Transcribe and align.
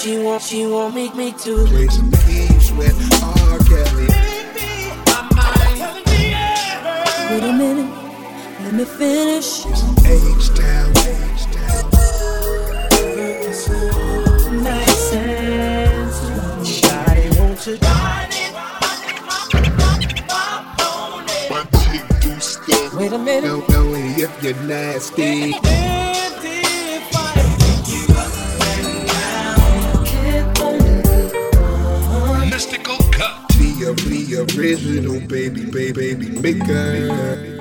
She 0.00 0.16
won't, 0.16 0.40
she 0.40 0.66
won't 0.66 0.94
make 0.94 1.14
me 1.14 1.30
too. 1.30 1.66
Raising 1.66 2.10
keys 2.10 2.72
with 2.72 2.96
R. 3.22 3.58
Kelly. 3.68 4.08
Wait 7.28 7.42
a 7.42 7.52
minute, 7.52 7.90
let 8.62 8.72
me 8.72 8.84
finish. 8.86 9.66
H 9.66 10.48
Town, 10.56 10.90
H 10.96 11.44
Town. 11.52 11.90
Nice 14.62 15.12
and 15.12 16.10
slow. 16.14 16.64
Shy, 16.64 17.30
won't 17.38 17.66
you? 17.66 17.76
Wait 22.98 23.12
a 23.12 23.18
minute. 23.18 23.44
Don't 23.44 23.68
know 23.68 23.94
if 23.94 24.42
you're 24.42 24.62
nasty. 24.62 26.09
Original 34.32 35.20
baby, 35.26 35.64
baby, 35.64 36.14
baby 36.14 36.28
maker. 36.40 37.58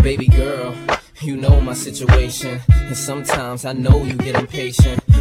Baby 0.00 0.28
girl, 0.28 0.76
you 1.22 1.36
know 1.36 1.60
my 1.60 1.74
situation. 1.74 2.60
And 2.68 2.96
sometimes 2.96 3.64
I 3.64 3.72
know 3.72 4.04
you 4.04 4.14
get 4.14 4.36
impatient. 4.36 5.03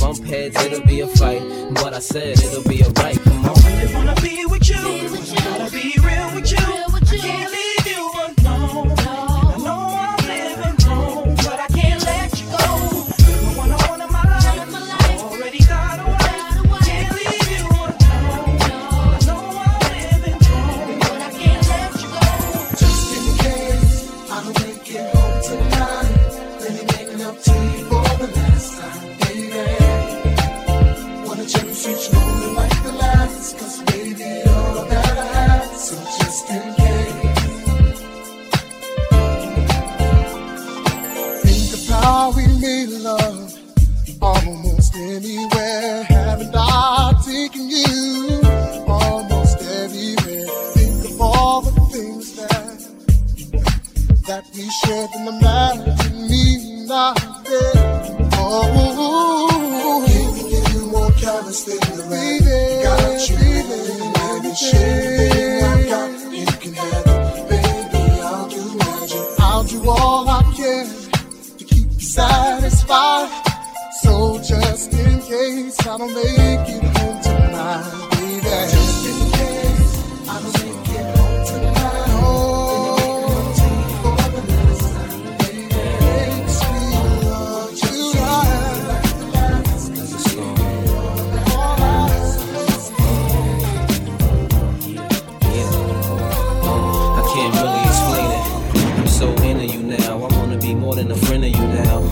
bump 0.00 0.24
heads, 0.24 0.56
it'll 0.64 0.86
be 0.86 1.00
a 1.00 1.06
fight. 1.06 1.42
But 1.74 1.94
I 1.94 2.00
said 2.00 2.38
it'll 2.38 2.62
be 2.68 2.84
alright. 2.84 3.18
Come 3.20 3.44
on. 3.44 3.58
I 3.58 3.90
wanna 3.94 4.14
be 4.20 4.44
with 4.46 4.68
you. 4.68 4.76
Wanna 4.76 5.70
be 5.70 5.94
real 6.00 6.34
with 6.34 6.50
you. 6.50 6.58
I 6.58 7.00
can't 7.04 7.52
leave 7.52 7.71
we 55.02 55.18
in 55.18 55.24
the 55.24 55.32
night, 55.32 55.78
me 56.30 56.86
not 56.86 57.16
there. 57.44 57.72
Oh, 58.34 60.04
can 60.06 60.48
give 60.48 60.74
you 60.74 60.86
more 60.90 61.10
careless 61.12 61.64
than 61.64 61.78
the 61.96 62.04
rain. 62.10 62.42
Got 62.82 63.28
you, 63.28 63.36
baby, 63.36 63.78
baby, 64.14 64.54
shit. 64.54 65.62
I 65.62 65.66
got 65.88 66.32
you 66.32 66.46
can 66.46 66.74
have 66.74 67.06
it, 67.06 67.48
baby. 67.48 68.20
I'll 68.20 68.48
do 68.48 68.76
magic. 68.76 69.20
I'll 69.38 69.64
do 69.64 69.90
all 69.90 70.28
I 70.28 70.42
can 70.56 70.86
to 71.58 71.64
keep 71.64 71.86
you 71.92 72.00
satisfied. 72.00 73.28
So 74.02 74.38
just 74.38 74.92
in 74.92 75.20
case 75.22 75.86
I 75.86 75.98
don't 75.98 76.14
make 76.14 76.68
it 76.68 76.91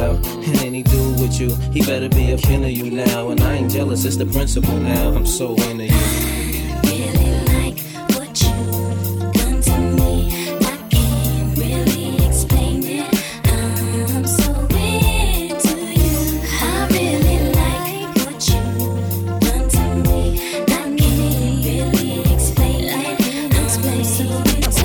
growl. 0.00 0.16
And 0.44 0.56
any 0.62 0.82
dude 0.82 1.20
with 1.20 1.40
you, 1.40 1.54
he 1.72 1.80
better 1.84 2.08
be 2.08 2.32
a 2.32 2.38
kin 2.38 2.64
of 2.64 2.70
you 2.70 2.90
now. 2.90 3.30
And 3.30 3.40
I 3.40 3.56
ain't 3.56 3.70
jealous, 3.70 4.04
it's 4.04 4.16
the 4.16 4.26
principle 4.26 4.76
now. 4.76 5.12
I'm 5.12 5.26
so 5.26 5.54
into 5.54 5.86
you. 5.86 5.92
Really 6.84 7.30
like 7.52 7.78
what 8.16 8.42
you've 8.42 9.32
done 9.32 9.60
to 9.60 9.78
me. 9.98 10.12
I 10.60 10.76
can't 10.90 11.58
really 11.58 12.26
explain 12.26 12.84
it. 12.84 13.06
I'm 13.44 14.26
so 14.26 14.52
into 14.74 15.76
you. 16.02 16.40
I 16.62 16.88
really 16.90 17.38
like 17.60 18.10
what 18.24 18.40
you've 18.48 19.40
done 19.40 19.68
to 19.68 19.84
me. 20.08 20.20
I 20.68 20.82
can't 20.96 21.64
really 21.64 22.32
explain 22.32 22.84
it. 22.84 23.16
I'm 23.56 23.68
so 23.68 24.22
into 24.54 24.84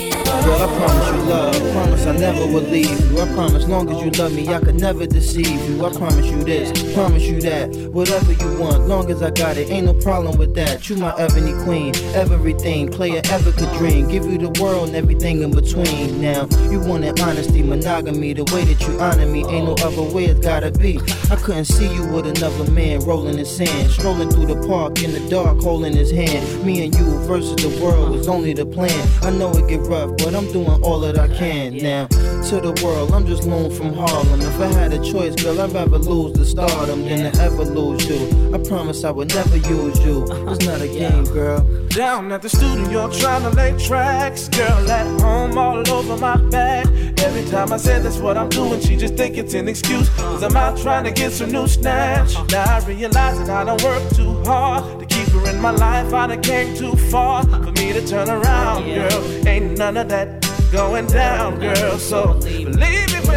you. 0.00 0.10
Girl, 0.44 0.62
I 0.62 0.68
promise 0.76 1.08
you 1.10 1.22
love. 1.30 1.72
Promise 1.72 2.06
I 2.06 2.16
never 2.16 2.46
will 2.46 2.62
leave. 2.62 3.13
I 3.24 3.32
promise 3.32 3.66
long 3.66 3.88
as 3.88 4.02
you 4.04 4.10
love 4.10 4.34
me, 4.34 4.46
I 4.48 4.60
could 4.60 4.78
never 4.78 5.06
deceive 5.06 5.48
you. 5.66 5.82
I 5.82 5.90
promise 5.90 6.26
you 6.26 6.44
this, 6.44 6.70
promise 6.92 7.22
you 7.22 7.40
that. 7.40 7.74
Whatever 7.90 8.32
you 8.32 8.58
want, 8.58 8.86
long 8.86 9.10
as 9.10 9.22
I 9.22 9.30
got 9.30 9.56
it, 9.56 9.70
ain't 9.70 9.86
no 9.86 9.94
problem 9.94 10.36
with 10.36 10.54
that. 10.56 10.90
You 10.90 10.96
my 10.96 11.14
ebony 11.16 11.54
queen, 11.64 11.94
everything 12.14 12.92
player 12.92 13.22
ever 13.30 13.50
could 13.52 13.72
dream. 13.78 14.08
Give 14.08 14.26
you 14.26 14.36
the 14.36 14.50
world 14.60 14.88
and 14.88 14.96
everything 14.96 15.40
in 15.40 15.52
between. 15.52 16.20
Now 16.20 16.46
you 16.70 16.80
wanted 16.80 17.18
honesty, 17.18 17.62
monogamy, 17.62 18.34
the 18.34 18.44
way 18.52 18.62
that 18.66 18.86
you 18.86 19.00
honor 19.00 19.24
me, 19.24 19.42
ain't 19.46 19.64
no 19.64 19.74
other 19.82 20.02
way 20.02 20.26
it's 20.26 20.40
gotta 20.40 20.70
be. 20.70 21.00
I 21.30 21.36
couldn't 21.36 21.64
see 21.64 21.90
you 21.94 22.06
with 22.06 22.26
another 22.26 22.70
man 22.72 23.00
rolling 23.06 23.38
in 23.38 23.46
sand, 23.46 23.90
strolling 23.90 24.28
through 24.28 24.52
the 24.52 24.68
park 24.68 25.02
in 25.02 25.12
the 25.14 25.30
dark, 25.30 25.62
holding 25.62 25.96
his 25.96 26.10
hand. 26.10 26.62
Me 26.62 26.84
and 26.84 26.94
you 26.94 27.18
versus 27.20 27.56
the 27.56 27.82
world 27.82 28.10
was 28.10 28.28
only 28.28 28.52
the 28.52 28.66
plan. 28.66 29.08
I 29.22 29.30
know 29.30 29.50
it 29.52 29.66
get 29.66 29.80
rough, 29.80 30.10
but 30.18 30.34
I'm 30.34 30.52
doing 30.52 30.82
all 30.82 31.00
that 31.00 31.18
I 31.18 31.28
can 31.28 31.78
now. 31.78 32.06
To 32.44 32.60
the 32.60 32.78
world, 32.84 33.13
I'm 33.14 33.24
just 33.24 33.44
Loon 33.44 33.70
from 33.70 33.94
Harlem. 33.94 34.40
If 34.40 34.60
I 34.60 34.66
had 34.66 34.92
a 34.92 34.98
choice, 34.98 35.36
girl, 35.36 35.60
I'd 35.60 35.70
rather 35.70 35.98
lose 35.98 36.32
the 36.32 36.44
stardom 36.44 37.04
than 37.04 37.30
to 37.30 37.42
ever 37.42 37.64
lose 37.64 38.08
you. 38.08 38.52
I 38.52 38.58
promise 38.58 39.04
I 39.04 39.12
would 39.12 39.32
never 39.32 39.56
use 39.56 40.04
you. 40.04 40.24
Uh-huh. 40.24 40.50
It's 40.50 40.66
not 40.66 40.80
a 40.80 40.88
game, 40.88 41.22
girl. 41.24 41.60
Down 41.90 42.32
at 42.32 42.42
the 42.42 42.48
studio 42.48 43.08
trying 43.12 43.42
to 43.42 43.50
lay 43.50 43.78
tracks. 43.78 44.48
Girl 44.48 44.90
at 44.90 45.20
home 45.20 45.56
all 45.56 45.88
over 45.88 46.16
my 46.16 46.36
back. 46.50 46.86
Every 47.20 47.48
time 47.52 47.72
I 47.72 47.76
say 47.76 48.00
that's 48.00 48.18
what 48.18 48.36
I'm 48.36 48.48
doing, 48.48 48.80
she 48.80 48.96
just 48.96 49.14
think 49.14 49.38
it's 49.38 49.54
an 49.54 49.68
excuse. 49.68 50.08
Cause 50.16 50.42
I'm 50.42 50.56
out 50.56 50.76
trying 50.76 51.04
to 51.04 51.12
get 51.12 51.30
some 51.30 51.52
new 51.52 51.68
snatch. 51.68 52.34
Now 52.50 52.64
I 52.64 52.84
realize 52.84 53.38
that 53.38 53.48
I 53.48 53.62
don't 53.62 53.82
work 53.84 54.02
too 54.10 54.42
hard 54.42 54.98
to 54.98 55.06
keep 55.06 55.28
her 55.28 55.50
in 55.50 55.60
my 55.60 55.70
life. 55.70 56.12
I 56.12 56.26
done 56.26 56.42
came 56.42 56.76
too 56.76 56.96
far 57.12 57.44
for 57.44 57.70
me 57.78 57.92
to 57.92 58.04
turn 58.04 58.28
around, 58.28 58.86
girl. 58.86 59.46
ain't 59.46 59.78
none 59.78 59.98
of 59.98 60.08
that 60.08 60.44
going 60.74 61.06
down, 61.06 61.60
girl. 61.60 61.98
So 61.98 62.34
believe 62.40 63.03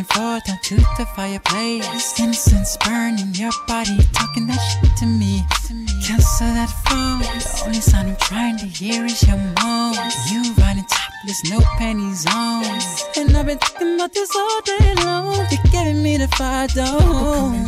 Kitchen 0.00 0.14
floor 0.14 0.40
down 0.46 0.58
to 0.62 0.76
the 0.96 1.06
fireplace. 1.14 2.18
Incense 2.18 2.76
burning 2.84 3.34
your 3.34 3.50
body, 3.66 3.98
talking 4.12 4.46
that 4.46 4.58
shit 4.58 4.96
to 4.98 5.06
me. 5.06 5.44
Cancel 6.06 6.54
that 6.54 6.70
phone. 6.86 7.20
The 7.20 7.62
only 7.66 7.80
sound 7.80 8.08
I'm 8.08 8.16
trying 8.16 8.56
to 8.58 8.66
hear 8.66 9.04
is 9.04 9.22
your 9.26 9.36
moan. 9.36 9.94
You 10.30 10.54
riding 10.56 10.84
topless, 10.84 11.44
no 11.50 11.60
panties 11.76 12.24
on. 12.32 12.64
And 13.16 13.36
I've 13.36 13.46
been 13.46 13.58
thinking 13.58 13.96
about 13.96 14.12
this 14.14 14.34
all 14.34 14.60
day 14.62 14.94
long. 15.04 15.34
You're 15.50 15.64
giving 15.70 16.02
me 16.02 16.16
the 16.16 16.28
fire, 16.28 16.66
don't. 16.68 17.66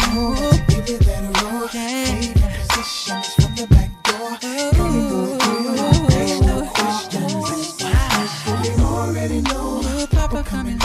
Give 0.68 0.88
you 0.88 0.98
that 0.98 1.42
raw. 1.42 1.66
Favorite 1.68 2.34
position 2.68 3.18
is 3.18 3.34
from 3.34 3.54
the 3.56 3.66
back 3.68 3.90
door. 4.04 4.38
Girl, 4.40 4.92
you 4.92 5.02
know 5.02 5.36
the 5.36 6.08
drill, 6.08 6.40
don't 6.40 6.78
ask 6.80 7.12
no 7.12 7.26
questions. 7.42 8.78
You 8.78 8.84
already 8.84 9.40
know. 9.42 9.80
Oh, 9.84 10.06
Papa 10.10 10.42
coming 10.44 10.81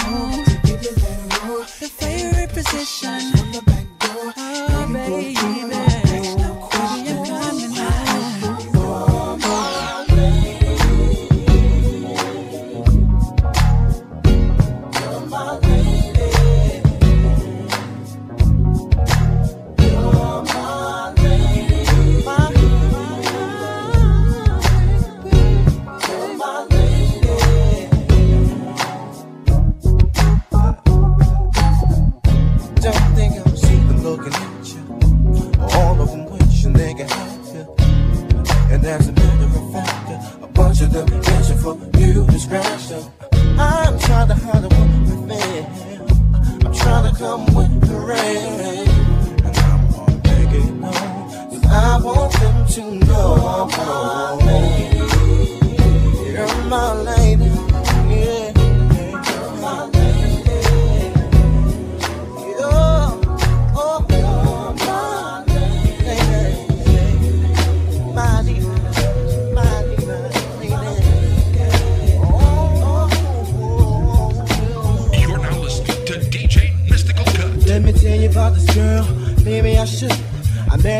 favorite 2.87 3.36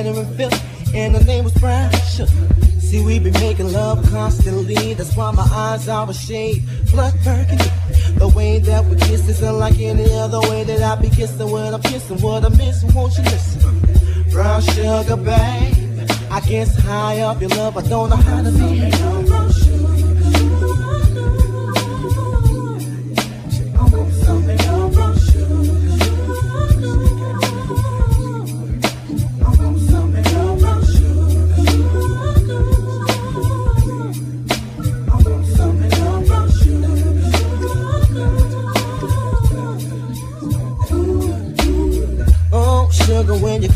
and 0.08 1.16
her 1.16 1.24
name 1.26 1.44
was 1.44 1.54
Brown 1.56 1.92
Sugar. 1.92 2.32
See, 2.80 3.04
we 3.04 3.20
be 3.20 3.32
making 3.32 3.74
love 3.74 4.10
constantly, 4.10 4.94
that's 4.94 5.16
why 5.18 5.32
my 5.32 5.44
eyes 5.44 5.90
are 5.90 6.10
a 6.10 6.14
shade, 6.14 6.64
blood 6.92 7.14
burgundy. 7.24 7.70
The 8.18 8.32
way 8.36 8.60
that 8.60 8.86
we 8.86 8.96
kiss 8.96 9.28
isn't 9.28 9.60
like 9.60 9.80
any 9.80 10.10
other 10.14 10.40
way 10.50 10.64
that 10.64 10.82
I 10.82 11.02
be 11.02 11.10
kissing 11.10 11.52
when 11.52 11.74
I'm 11.74 11.82
kissing. 11.82 12.20
What 12.22 12.46
I'm 12.46 12.56
missing, 12.56 12.94
won't 12.94 13.18
you 13.18 13.24
listen? 13.24 14.32
Brown 14.32 14.62
sugar, 14.62 15.18
babe. 15.18 16.10
I 16.32 16.40
guess 16.48 16.76
high 16.78 17.20
up 17.20 17.42
your 17.42 17.50
love, 17.50 17.78
I 17.78 17.82
don't 17.82 18.10
know 18.10 18.16
how 18.16 18.42
to 18.44 18.52
be. 18.52 19.57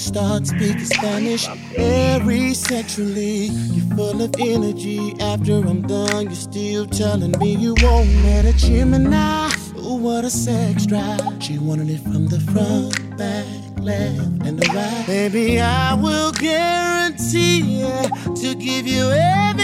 start 0.00 0.46
speaking 0.46 0.84
Spanish. 0.84 1.46
Very 1.76 2.54
sexually, 2.54 3.46
you're 3.46 3.96
full 3.96 4.22
of 4.22 4.34
energy. 4.38 5.14
After 5.20 5.54
I'm 5.54 5.82
done, 5.82 6.26
you're 6.26 6.34
still 6.34 6.86
telling 6.86 7.32
me 7.38 7.54
you 7.54 7.74
won't 7.82 8.08
let 8.24 8.44
a 8.44 8.52
Gemini. 8.54 9.50
Ooh, 9.78 9.94
what 9.94 10.24
a 10.24 10.30
sex 10.30 10.86
drive. 10.86 11.20
She 11.42 11.58
wanted 11.58 11.90
it 11.90 12.00
from 12.00 12.28
the 12.28 12.40
front, 12.40 13.16
back, 13.18 13.46
left, 13.78 14.46
and 14.46 14.58
the 14.58 14.66
right. 14.74 15.04
Baby, 15.06 15.60
I 15.60 15.94
will 15.94 16.32
guarantee 16.32 17.80
yeah, 17.80 18.08
to 18.42 18.54
give 18.54 18.86
you 18.86 19.10
everything 19.10 19.59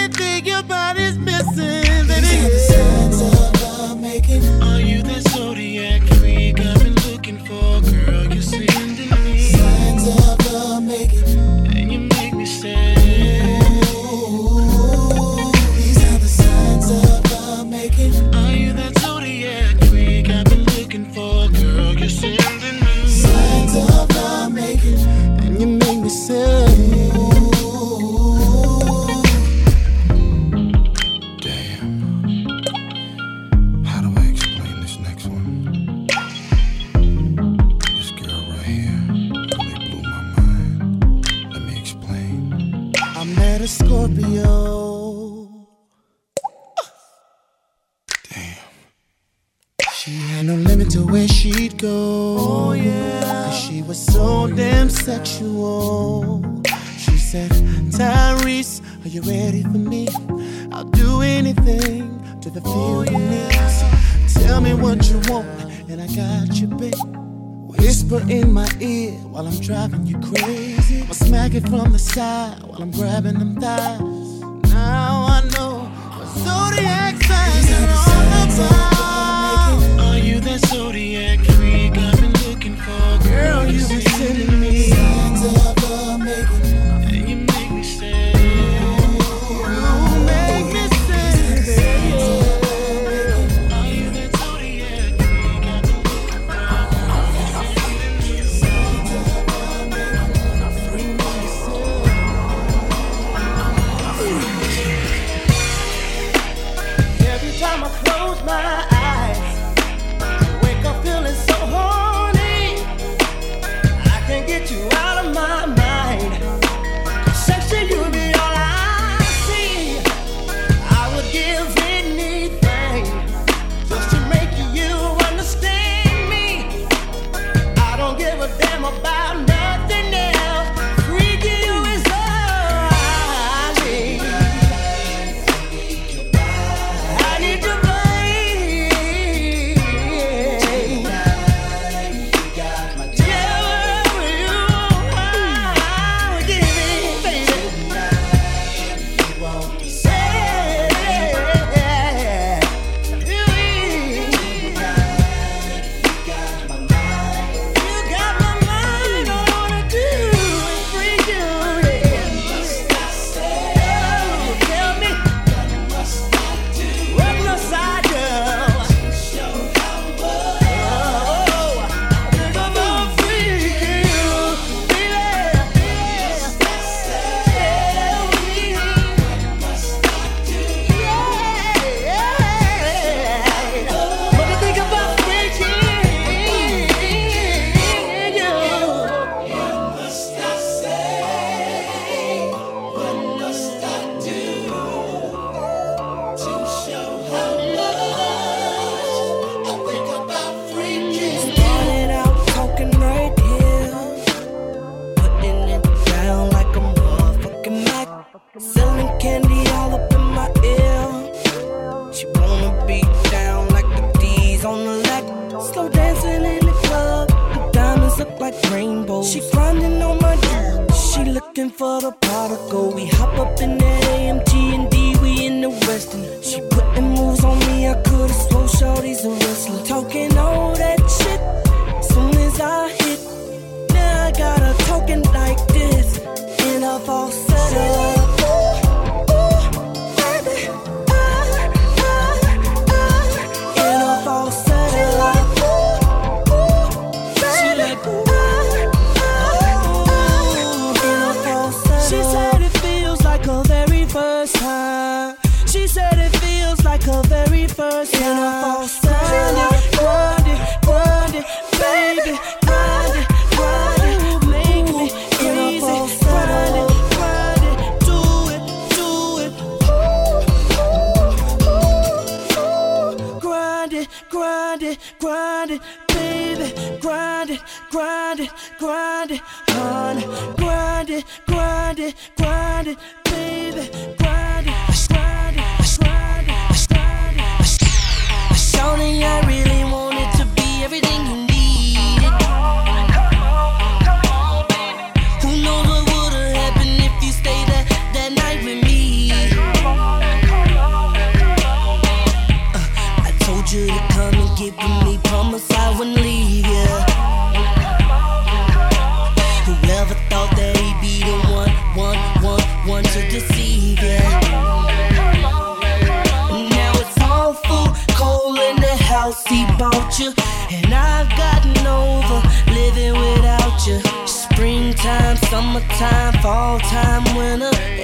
time, 325.89 326.33
fall 326.43 326.79
time, 326.81 327.25
winner. 327.37 327.96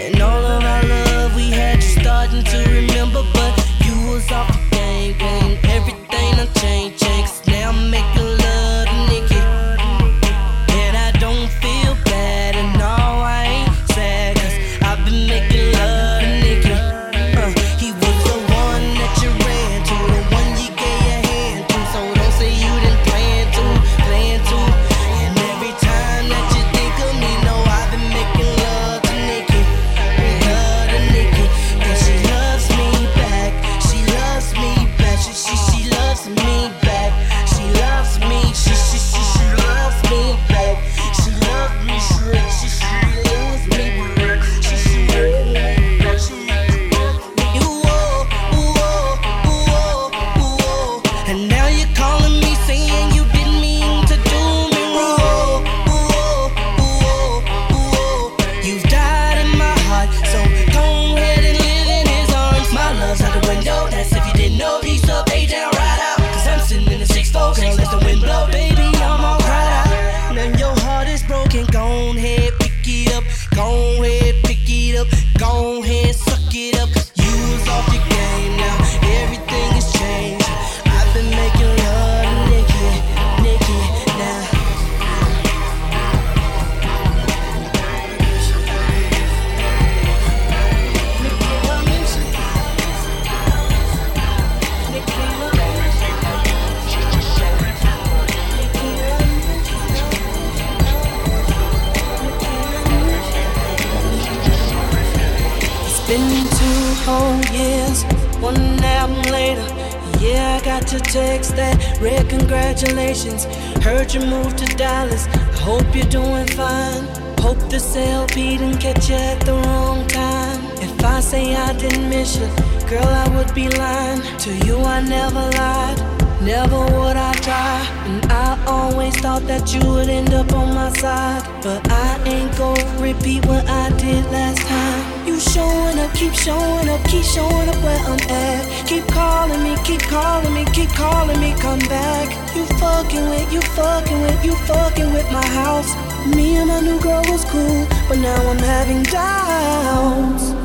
would 123.34 123.54
be 123.54 123.68
lying. 123.68 124.20
To 124.38 124.50
you, 124.66 124.78
I 124.78 125.00
never 125.00 125.44
lied. 125.58 125.98
Never 126.42 126.80
would 126.96 127.16
I 127.16 127.32
try. 127.34 127.86
And 128.06 128.24
I 128.32 128.58
always 128.66 129.16
thought 129.18 129.46
that 129.46 129.72
you 129.72 129.80
would 129.88 130.08
end 130.08 130.34
up 130.34 130.52
on 130.52 130.74
my 130.74 130.90
side. 130.98 131.42
But 131.62 131.80
I 131.90 132.20
ain't 132.26 132.56
gonna 132.58 132.82
repeat 132.98 133.46
what 133.46 133.64
I 133.68 133.90
did 133.96 134.24
last 134.32 134.58
time. 134.66 135.26
You 135.26 135.38
showing 135.38 135.98
up, 136.00 136.12
keep 136.14 136.34
showing 136.34 136.88
up, 136.88 137.02
keep 137.04 137.22
showing 137.22 137.68
up 137.68 137.78
where 137.84 138.02
I'm 138.10 138.18
at. 138.28 138.88
Keep 138.88 139.06
calling 139.08 139.62
me, 139.62 139.76
keep 139.84 140.02
calling 140.02 140.52
me, 140.52 140.64
keep 140.74 140.90
calling 140.90 141.40
me, 141.40 141.54
come 141.60 141.78
back. 141.86 142.26
You 142.56 142.64
fucking 142.82 143.28
with, 143.28 143.52
you 143.52 143.60
fucking 143.78 144.20
with, 144.20 144.44
you 144.44 144.54
fucking 144.66 145.12
with 145.12 145.30
my 145.30 145.46
house. 145.46 145.94
Me 146.34 146.56
and 146.56 146.68
my 146.68 146.80
new 146.80 147.00
girl 147.00 147.22
was 147.28 147.44
cool, 147.44 147.86
but 148.08 148.18
now 148.18 148.50
I'm 148.50 148.58
having 148.58 149.04
doubts. 149.04 150.61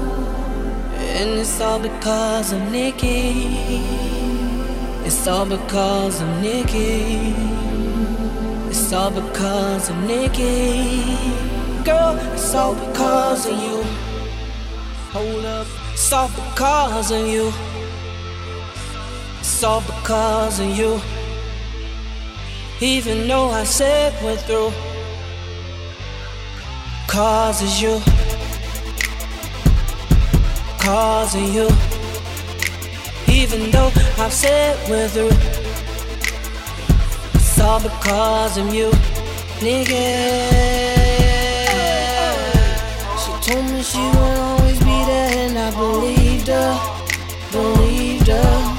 And 1.20 1.40
it's 1.40 1.60
all 1.60 1.80
because 1.80 2.54
of 2.54 2.62
Nikki. 2.72 3.48
It's 5.04 5.28
all 5.28 5.48
because 5.48 6.22
of 6.22 6.30
Nikki. 6.44 7.34
It's 8.70 8.94
all 8.94 9.10
because 9.10 9.90
of 9.90 9.98
Nikki. 10.04 11.02
Girl, 11.84 12.16
it's 12.34 12.54
all 12.54 12.76
because 12.76 13.48
of 13.48 13.58
you. 13.58 13.82
Hold 15.12 15.46
up, 15.46 15.68
it's 15.92 16.14
all 16.14 16.28
because 16.28 17.10
of 17.10 17.28
you. 17.28 17.52
It's 19.40 19.64
all 19.64 19.82
because 19.82 20.60
of 20.60 20.70
you. 20.78 21.02
Even 22.80 23.28
though 23.28 23.50
I 23.50 23.64
said 23.64 24.14
we're 24.24 24.38
through, 24.38 24.72
causes 27.08 27.82
you 27.82 28.27
because 30.88 31.36
of 31.36 31.54
you. 31.54 31.67
Even 33.28 33.71
though 33.71 33.91
I've 34.17 34.32
said 34.32 34.78
we're 34.89 35.10
through, 35.10 35.36
it's 37.34 37.60
all 37.60 37.82
because 37.82 38.58
of 38.58 38.73
you, 38.73 38.89
nigga. 39.60 40.06
She 43.21 43.32
told 43.52 43.65
me 43.69 43.84
she 43.84 44.00
would 44.00 44.38
always 44.47 44.80
be 44.80 44.97
there, 45.12 45.32
and 45.43 45.60
I 45.60 45.71
believed 45.76 46.47
her, 46.47 46.80
believed 47.52 48.28
her. 48.28 48.78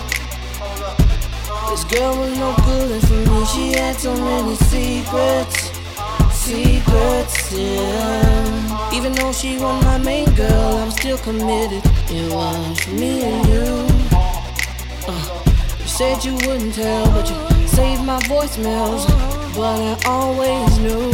This 1.69 1.85
girl 1.85 2.17
was 2.17 2.39
no 2.39 2.55
good 2.65 3.03
for 3.05 3.21
me. 3.31 3.45
She 3.53 3.79
had 3.79 3.97
so 3.97 4.15
many 4.15 4.55
secrets, 4.73 5.71
secrets, 6.33 7.53
yeah. 7.53 8.93
Even 8.95 9.13
though 9.13 9.33
she 9.33 9.59
was 9.59 9.85
my 9.85 9.99
main 9.99 10.35
girl, 10.35 10.79
I'm 10.79 10.91
still 10.91 11.19
committed. 11.19 11.85
It 12.11 12.33
was 12.33 12.89
me 12.89 13.23
and 13.23 13.47
you. 13.49 13.87
Uh, 15.07 15.43
you 15.79 15.87
said 15.87 16.25
you 16.25 16.33
wouldn't 16.37 16.75
tell, 16.75 17.05
but 17.13 17.29
you 17.29 17.69
saved 17.69 18.03
my 18.03 18.19
voicemails. 18.21 19.07
But 19.55 19.79
I 19.79 20.09
always 20.09 20.79
knew. 20.79 21.13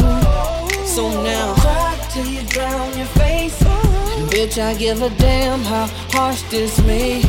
So 0.85 1.21
now, 1.21 1.53
cry 1.55 1.99
till 2.11 2.25
you 2.25 2.43
drown 2.43 2.97
your 2.97 3.07
face. 3.07 3.61
And 3.61 4.29
bitch, 4.29 4.57
I 4.57 4.73
give 4.75 5.01
a 5.01 5.09
damn 5.09 5.63
how 5.63 5.87
harsh 6.13 6.43
this 6.43 6.81
may 6.85 7.21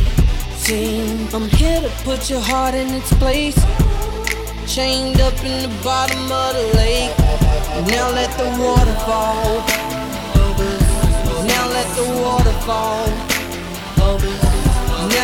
seem. 0.55 1.27
I'm 1.33 1.49
here 1.49 1.81
to 1.81 1.89
put 2.05 2.29
your 2.29 2.39
heart 2.39 2.73
in 2.73 2.87
its 2.93 3.11
place. 3.15 3.59
Chained 4.65 5.19
up 5.19 5.37
in 5.43 5.69
the 5.69 5.83
bottom 5.83 6.31
of 6.31 6.55
the 6.55 6.71
lake. 6.77 7.11
Now 7.91 8.11
let 8.11 8.31
the 8.37 8.47
water 8.63 8.95
fall. 9.03 9.59
Now 11.45 11.67
let 11.67 11.87
the 11.97 12.21
water 12.23 12.53
fall. 12.65 13.36
Now 14.07 14.15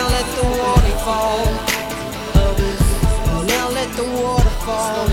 let 0.10 0.28
the 0.36 0.44
water 0.60 0.98
fall. 1.06 1.46
Now 3.46 3.70
let 3.70 3.90
the 3.96 4.04
water 4.04 4.56
fall. 4.66 5.08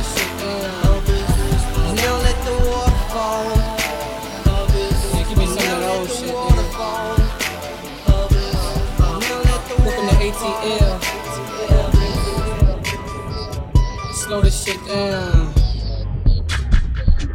Now 1.94 2.16
let 2.18 2.38
the 2.44 2.52
water 2.68 3.02
fall. 3.12 3.46
Yeah, 5.14 5.24
give 5.28 5.38
me 5.38 5.46
some 5.46 5.58
of 5.58 5.62
that 5.62 5.82
old 5.86 6.10
shit. 6.10 6.34
Welcome 9.84 10.08
to 10.08 10.14
ATL. 10.26 10.94
Slow 14.14 14.40
this 14.40 14.64
shit 14.64 14.80
down. 14.88 15.54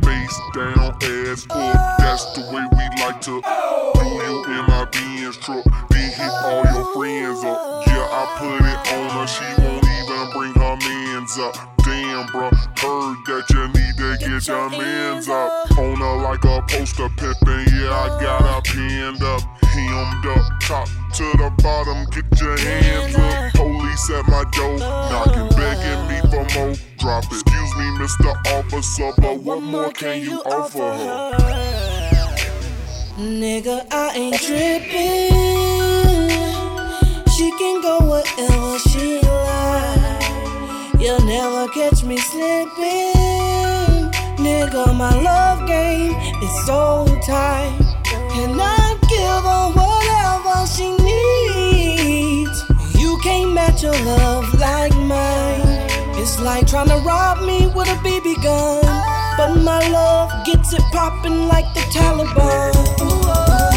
Face 0.04 0.38
down, 0.54 0.92
ass 1.02 1.42
up. 1.50 1.98
That's 1.98 2.26
the 2.34 2.42
way 2.52 2.64
we 2.74 2.84
like 3.02 3.20
to 3.22 3.42
do 3.42 4.06
you 4.26 4.44
in 4.46 4.66
my 4.68 4.86
Benz 4.92 5.38
truck. 5.38 5.95
Hit 6.16 6.32
all 6.32 6.64
your 6.64 6.86
friends 6.94 7.44
up. 7.44 7.86
Yeah, 7.88 8.08
I 8.08 8.24
put 8.40 8.64
it 8.64 8.80
on 8.96 9.10
her. 9.12 9.28
She 9.28 9.44
won't 9.62 9.84
even 9.84 10.32
bring 10.32 10.54
her 10.54 10.78
mans 10.80 11.38
up. 11.38 11.56
Damn, 11.84 12.28
bro. 12.28 12.48
Heard 12.80 13.20
that 13.28 13.44
you 13.52 13.68
need 13.76 13.96
to 14.00 14.16
get 14.24 14.48
your 14.48 14.70
mans 14.70 15.28
up. 15.28 15.78
On 15.78 16.00
her 16.00 16.16
like 16.24 16.46
a 16.46 16.62
poster 16.70 17.10
pimpin'. 17.20 17.68
Yeah, 17.68 17.92
I 17.92 18.08
got 18.24 18.42
her 18.48 18.62
pinned 18.62 19.22
up. 19.24 19.42
Hemmed 19.76 20.26
up, 20.26 20.62
top 20.62 20.88
to 21.16 21.26
the 21.36 21.52
bottom. 21.62 22.06
Get 22.12 22.40
your 22.40 22.58
hands 22.60 23.16
up. 23.16 23.54
Police 23.54 24.10
at 24.12 24.26
my 24.30 24.46
door, 24.56 24.78
knocking, 24.80 25.50
begging 25.58 26.08
me 26.08 26.22
for 26.32 26.48
more. 26.56 26.76
Drop 26.98 27.26
it. 27.26 27.42
Excuse 27.42 27.76
me, 27.76 27.88
Mr. 28.00 28.32
Officer, 28.56 29.12
but 29.18 29.40
what 29.42 29.62
more 29.62 29.92
can 29.92 30.22
you 30.22 30.40
offer 30.44 30.80
her? 30.80 31.76
Nigga, 33.18 33.86
I 33.92 34.14
ain't 34.16 34.42
tripping. 34.42 35.85
She 37.36 37.52
can 37.52 37.82
go 37.82 38.00
wherever 38.00 38.80
she 38.80 39.20
like. 39.20 40.24
You'll 41.02 41.20
never 41.26 41.68
catch 41.68 42.02
me 42.06 42.16
slipping. 42.16 43.12
Nigga, 44.40 44.96
my 44.96 45.14
love 45.20 45.68
game 45.68 46.16
is 46.42 46.66
so 46.66 47.06
tight. 47.28 47.78
And 48.40 48.56
I 48.58 48.96
give 49.12 49.44
her 49.52 49.68
whatever 49.76 50.66
she 50.66 50.96
needs. 51.04 52.64
You 52.98 53.20
can't 53.22 53.52
match 53.52 53.84
a 53.84 53.92
love 53.92 54.54
like 54.58 54.96
mine. 54.96 55.60
It's 56.16 56.40
like 56.40 56.68
trying 56.68 56.88
to 56.88 57.00
rob 57.00 57.46
me 57.46 57.68
with 57.68 57.90
a 57.90 57.96
BB 57.96 58.42
gun. 58.44 58.82
But 59.36 59.56
my 59.56 59.86
love 59.90 60.32
gets 60.46 60.72
it 60.72 60.84
poppin' 60.94 61.50
like 61.50 61.66
the 61.74 61.82
Taliban. 61.92 62.72
And 63.02 63.75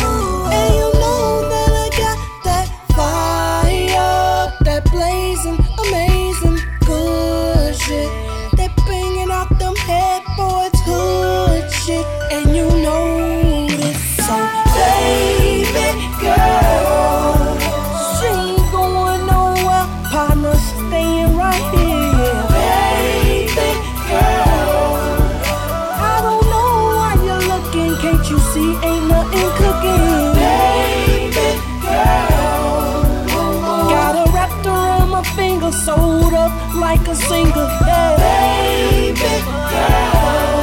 single. 37.27 37.69
Baby 37.89 39.15
girl, 39.45 40.63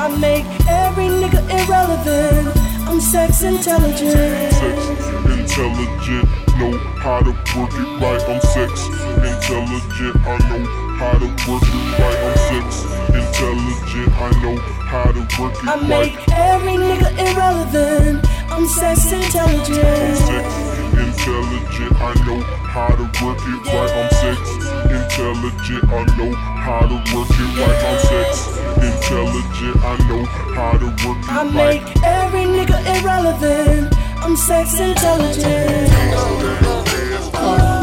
I 0.00 0.16
make 0.20 0.46
every 0.68 1.08
nigga 1.20 1.40
irrelevant. 1.58 2.56
I'm 2.88 3.00
sex 3.00 3.42
intelligent. 3.42 4.52
Sex 4.52 4.78
Intelligent, 5.28 6.28
know 6.58 6.72
how 7.04 7.20
to 7.20 7.30
work 7.56 7.72
it 7.72 7.88
right. 8.00 8.22
I'm 8.28 8.40
sex 8.40 8.86
intelligent. 9.20 10.16
I 10.24 10.38
know 10.48 10.64
how 10.96 11.12
to 11.18 11.26
work 11.50 11.62
it 11.62 11.98
right. 12.00 12.18
I'm 12.26 12.36
sex 12.48 12.84
intelligent. 13.12 14.12
I 14.16 14.30
know 14.42 14.56
how 14.88 15.12
to 15.12 15.20
work 15.40 15.54
it 15.54 15.68
I 15.68 15.76
right. 15.76 15.88
make 15.88 16.28
every 16.32 16.74
nigga 16.74 17.10
irrelevant. 17.18 18.26
I'm 18.50 18.66
sex 18.66 19.12
intelligent. 19.12 20.16
Sex 20.16 20.46
Intelligent, 20.98 21.92
I 22.00 22.14
know 22.26 22.40
how 22.74 22.88
to 22.88 23.02
work 23.24 23.38
it 23.38 23.66
right. 23.72 23.92
I'm 23.92 24.10
sex 24.10 24.38
intelligent. 25.08 25.84
I 25.90 26.04
know 26.16 26.34
how 26.34 26.80
to 26.80 26.94
work 27.14 27.28
it 27.30 27.58
right. 27.58 27.84
I'm 27.84 27.98
sex 28.00 28.58
intelligent. 28.76 29.76
I 29.82 29.96
know 30.08 30.24
how 30.54 30.72
to 30.78 30.86
work 30.86 31.18
it 31.18 31.28
I 31.28 31.44
right. 31.44 31.82
make 31.82 32.02
every 32.04 32.44
nigga 32.44 32.78
irrelevant. 33.00 33.94
I'm 34.18 34.36
sex 34.36 34.78
intelligent. 34.78 35.88
You 37.38 37.77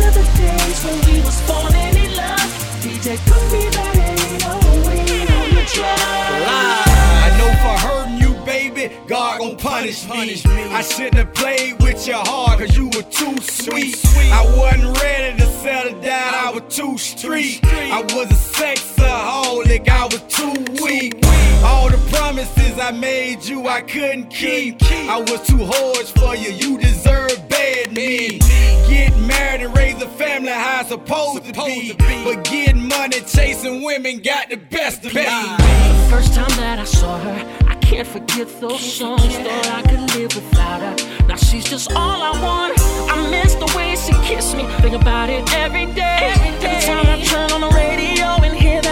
to 0.00 0.10
the 0.18 0.24
days 0.36 0.78
when 0.84 0.98
we 1.06 1.20
was 1.20 1.38
falling 1.42 1.96
in 1.96 2.16
love. 2.16 2.50
DJ, 2.80 3.16
put 3.28 3.42
me 3.52 3.68
that 3.76 3.94
808 3.96 5.30
on 5.36 5.48
the 5.54 5.64
track. 5.68 6.00
I 7.24 7.30
know 7.38 7.50
for 7.62 7.76
hurting 7.86 8.18
you, 8.24 8.32
baby, 8.44 8.94
God 9.06 9.40
gon' 9.40 9.56
punish 9.56 10.08
me. 10.08 10.44
I 10.72 10.82
shouldn't 10.82 11.14
have 11.14 11.34
played 11.34 11.80
with 11.82 12.06
your 12.06 12.24
heart, 12.24 12.60
cause 12.60 12.76
you 12.76 12.86
were 12.86 13.08
too 13.10 13.36
sweet. 13.42 13.96
I 14.32 14.42
wasn't 14.56 14.98
ready 15.02 15.36
to 15.38 15.46
settle 15.62 16.00
down, 16.00 16.34
I 16.34 16.50
was 16.50 16.74
too 16.74 16.96
street. 16.96 17.60
I 17.64 18.00
was 18.14 18.30
a 18.30 18.40
sexaholic, 18.58 18.98
oh, 19.02 19.49
I 19.49 19.49
I 22.80 22.92
made 22.92 23.44
you, 23.44 23.68
I 23.68 23.82
couldn't 23.82 24.30
keep. 24.30 24.82
I 24.82 25.18
was 25.20 25.46
too 25.46 25.64
harsh 25.64 26.12
for 26.12 26.34
you, 26.34 26.50
you 26.50 26.78
deserve 26.78 27.48
bad 27.48 27.92
me. 27.92 28.38
Get 28.88 29.16
married 29.18 29.62
and 29.62 29.76
raise 29.76 30.00
a 30.02 30.08
family 30.08 30.50
how 30.50 30.80
it's 30.80 30.88
supposed, 30.88 31.44
to 31.44 31.52
be. 31.52 31.94
But 32.24 32.44
getting 32.44 32.88
money, 32.88 33.20
chasing 33.20 33.84
women 33.84 34.20
got 34.20 34.50
the 34.50 34.56
best 34.56 35.04
of 35.04 35.14
me. 35.14 35.22
The 35.22 36.06
first 36.10 36.34
time 36.34 36.50
that 36.56 36.78
I 36.78 36.84
saw 36.84 37.18
her, 37.18 37.66
I 37.68 37.74
can't 37.76 38.08
forget 38.08 38.48
those 38.60 38.80
songs. 38.80 39.22
Thought 39.36 39.66
I 39.66 39.82
could 39.82 40.14
live 40.16 40.34
without 40.34 40.80
her. 40.80 41.26
Now 41.26 41.36
she's 41.36 41.64
just 41.64 41.92
all 41.92 42.22
I 42.22 42.30
want. 42.42 42.80
I 43.10 43.30
miss 43.30 43.54
the 43.54 43.72
way 43.76 43.94
she 43.96 44.12
kissed 44.26 44.56
me. 44.56 44.64
Think 44.80 45.00
about 45.00 45.28
it 45.28 45.52
every 45.54 45.86
day. 45.86 46.32
Every 46.34 46.80
time 46.86 47.06
I 47.06 47.22
turn 47.24 47.50
on 47.52 47.60
the 47.60 47.70
radio 47.76 48.26
and 48.44 48.56
hear 48.56 48.80
that. 48.82 48.89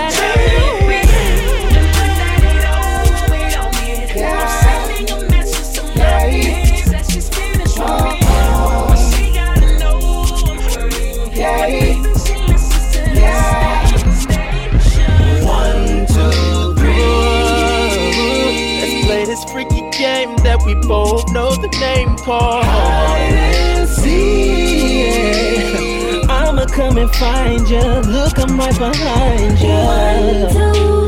We 20.68 20.74
both 20.74 21.32
know 21.32 21.50
the 21.56 21.68
name. 21.80 22.08
I'ma 26.28 26.66
come 26.66 26.98
and 26.98 27.10
find 27.12 27.66
you. 27.70 27.80
Look, 27.80 28.38
I'm 28.38 28.58
right 28.58 28.78
behind 28.78 29.58
you. 29.58 29.68
One, 29.68 30.52
two, 30.52 31.07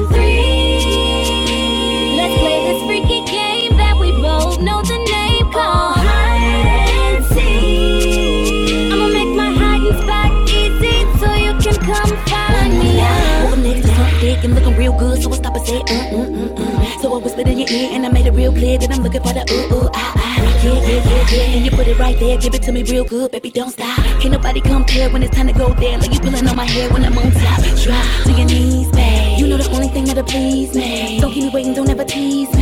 and 14.45 14.55
looking 14.55 14.77
real 14.77 14.99
good, 14.99 15.23
so 15.23 15.31
I 15.33 15.37
stopped 15.37 15.57
and 15.59 15.67
said, 15.67 15.83
mm 15.87 16.11
mm 16.13 16.49
mm 16.49 16.57
mm. 16.57 17.01
So 17.03 17.15
I 17.15 17.23
whispered 17.23 17.49
in 17.49 17.59
your 17.59 17.69
ear 17.69 17.91
and 17.93 18.07
I 18.07 18.09
made 18.11 18.27
it 18.27 18.33
real 18.33 18.53
clear 18.53 18.79
that 18.79 18.91
I'm 18.91 19.03
looking 19.03 19.23
for 19.23 19.33
the 19.33 19.45
ooh 19.53 19.75
ooh 19.75 19.91
ah 19.95 20.13
ah. 20.17 20.37
Yeah 20.63 20.75
yeah 20.75 21.03
yeah 21.09 21.27
yeah, 21.31 21.57
and 21.57 21.65
you 21.65 21.71
put 21.71 21.87
it 21.87 21.99
right 21.99 22.19
there, 22.19 22.37
give 22.37 22.55
it 22.55 22.63
to 22.63 22.73
me 22.73 22.83
real 22.83 23.05
good, 23.05 23.31
baby, 23.31 23.51
don't 23.51 23.71
stop. 23.71 23.97
Can't 24.21 24.33
nobody 24.33 24.61
compare 24.61 25.09
when 25.11 25.23
it's 25.23 25.35
time 25.35 25.47
to 25.47 25.53
go 25.53 25.73
there, 25.75 25.97
like 25.99 26.13
you 26.13 26.21
pulling 26.21 26.47
on 26.47 26.57
my 26.57 26.67
hair 26.67 26.91
when 26.91 27.05
I'm 27.05 27.17
on 27.17 27.31
top. 27.33 27.61
Drop 27.83 28.05
to 28.25 28.33
your 28.33 28.47
knees, 28.47 28.91
babe. 28.93 29.39
You 29.39 29.47
know 29.49 29.57
the 29.57 29.71
only 29.71 29.89
thing 29.89 30.05
that'll 30.05 30.25
please 30.25 30.75
me. 30.75 31.19
Don't 31.21 31.33
keep 31.33 31.45
me 31.45 31.51
waiting, 31.51 31.75
don't 31.75 31.89
ever 31.89 32.05
tease 32.05 32.53
me. 32.55 32.60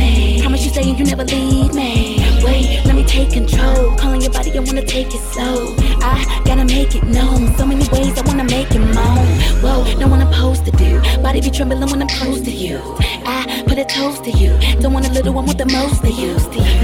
You 0.69 0.75
saying 0.75 0.97
you 0.99 1.05
never 1.05 1.23
leave 1.23 1.73
me. 1.73 2.19
Wait, 2.43 2.85
let 2.85 2.93
me 2.93 3.03
take 3.03 3.31
control. 3.31 3.95
Calling 3.95 4.21
your 4.21 4.31
body, 4.31 4.55
I 4.55 4.59
wanna 4.59 4.85
take 4.85 5.07
it 5.07 5.21
slow. 5.33 5.73
I 5.99 6.43
gotta 6.45 6.63
make 6.63 6.93
it 6.93 7.03
known. 7.05 7.57
So 7.57 7.65
many 7.65 7.87
ways 7.89 8.15
I 8.15 8.21
wanna 8.27 8.43
make 8.43 8.69
it 8.69 8.77
moan. 8.77 9.25
Whoa, 9.63 9.81
what 9.81 10.21
I'm 10.21 10.31
supposed 10.31 10.65
to 10.65 10.71
do. 10.71 11.01
Body 11.23 11.41
be 11.41 11.49
trembling 11.49 11.89
when 11.89 12.03
I'm 12.03 12.07
close 12.07 12.41
to 12.41 12.51
you. 12.51 12.79
I 13.25 13.63
put 13.67 13.79
a 13.79 13.85
toast 13.85 14.25
to 14.25 14.31
you. 14.31 14.51
Don't 14.79 14.93
want 14.93 15.07
a 15.07 15.11
little, 15.11 15.39
I 15.39 15.41
want 15.41 15.57
the 15.57 15.65
most 15.65 16.03
of 16.03 16.11
you. 16.11 16.35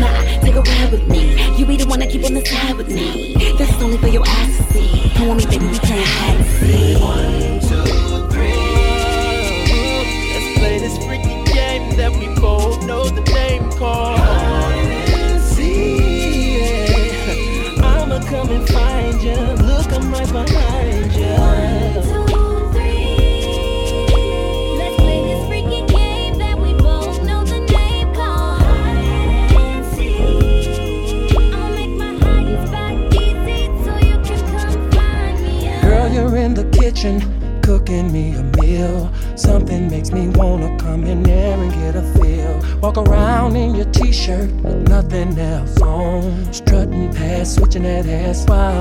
Nah, 0.02 0.42
take 0.42 0.56
a 0.56 0.62
ride 0.62 0.92
with 0.92 1.08
me. 1.08 1.38
You 1.56 1.68
be 1.68 1.78
the 1.78 1.86
one 1.86 2.00
that 2.00 2.10
keep 2.10 2.26
on 2.26 2.34
the 2.34 2.44
side 2.44 2.76
with 2.78 2.90
me. 2.90 3.36
This 3.60 3.70
is 3.70 3.84
only 3.84 4.00
for 4.00 4.08
your 4.08 4.24
eyes 4.28 4.58
to 4.58 4.64
see. 4.74 5.12
Come 5.14 5.30
on 5.30 5.38
me, 5.38 5.46
baby, 5.46 5.68
we 5.68 5.78
playing 5.78 6.08
hide 6.08 6.38
and 6.38 6.46
seek. 6.58 7.00
One, 7.04 7.60
two, 7.70 8.30
three. 8.34 8.50
Let's 10.34 10.58
play 10.58 10.80
this 10.80 10.98
freaky 11.06 11.38
game 11.54 11.96
that 11.98 12.12
we 12.18 12.34
both 12.42 12.84
know 12.88 13.04
the 13.10 13.35
called. 13.78 14.20
Hide 14.20 15.40
and. 15.42 16.66
I'ma 17.84 18.20
come 18.26 18.50
and 18.50 18.68
find 18.70 19.22
you. 19.22 19.36
Look, 19.66 19.92
I'm 19.92 20.12
right 20.12 20.32
behind 20.32 20.75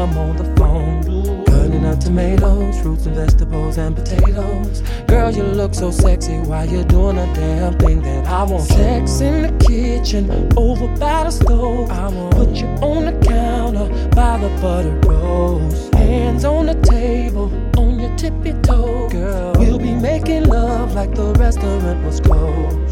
I'm 0.05 0.19
on 0.19 0.37
the 0.37 0.45
phone. 0.57 1.47
Cutting 1.47 1.87
up 1.87 1.99
tomatoes, 1.99 2.79
fruits 2.83 3.07
and 3.07 3.15
vegetables 3.15 3.79
and 3.79 3.97
potatoes. 3.97 4.83
Girl, 5.09 5.31
you 5.31 5.45
look 5.45 5.75
so 5.75 5.91
sexy 5.91 6.37
Why 6.41 6.65
you're 6.65 6.85
doing 6.85 7.17
a 7.17 7.25
damn 7.35 7.79
thing 7.79 8.03
that 8.03 8.27
I 8.27 8.43
want. 8.43 8.65
Sex 8.65 9.23
in 9.23 9.41
the 9.41 9.65
kitchen, 9.65 10.53
over 10.59 10.89
by 10.99 11.25
the 11.25 11.31
stove. 11.31 11.91
I 11.91 12.09
want 12.09 12.37
put 12.37 12.51
you 12.51 12.67
on 12.85 13.07
the 13.07 13.27
counter 13.27 13.89
by 14.11 14.37
the 14.37 14.51
butter 14.61 14.95
roast. 15.09 15.95
Hands 15.95 16.45
on 16.45 16.67
the 16.67 16.75
table, 16.83 17.51
on 17.79 17.99
your 17.99 18.15
tippy 18.17 18.53
toe, 18.61 19.09
girl. 19.09 19.55
We'll 19.57 19.79
be 19.79 19.95
making 19.95 20.45
love 20.45 20.93
like 20.93 21.15
the 21.15 21.33
restaurant 21.39 22.05
was 22.05 22.21
closed. 22.21 22.84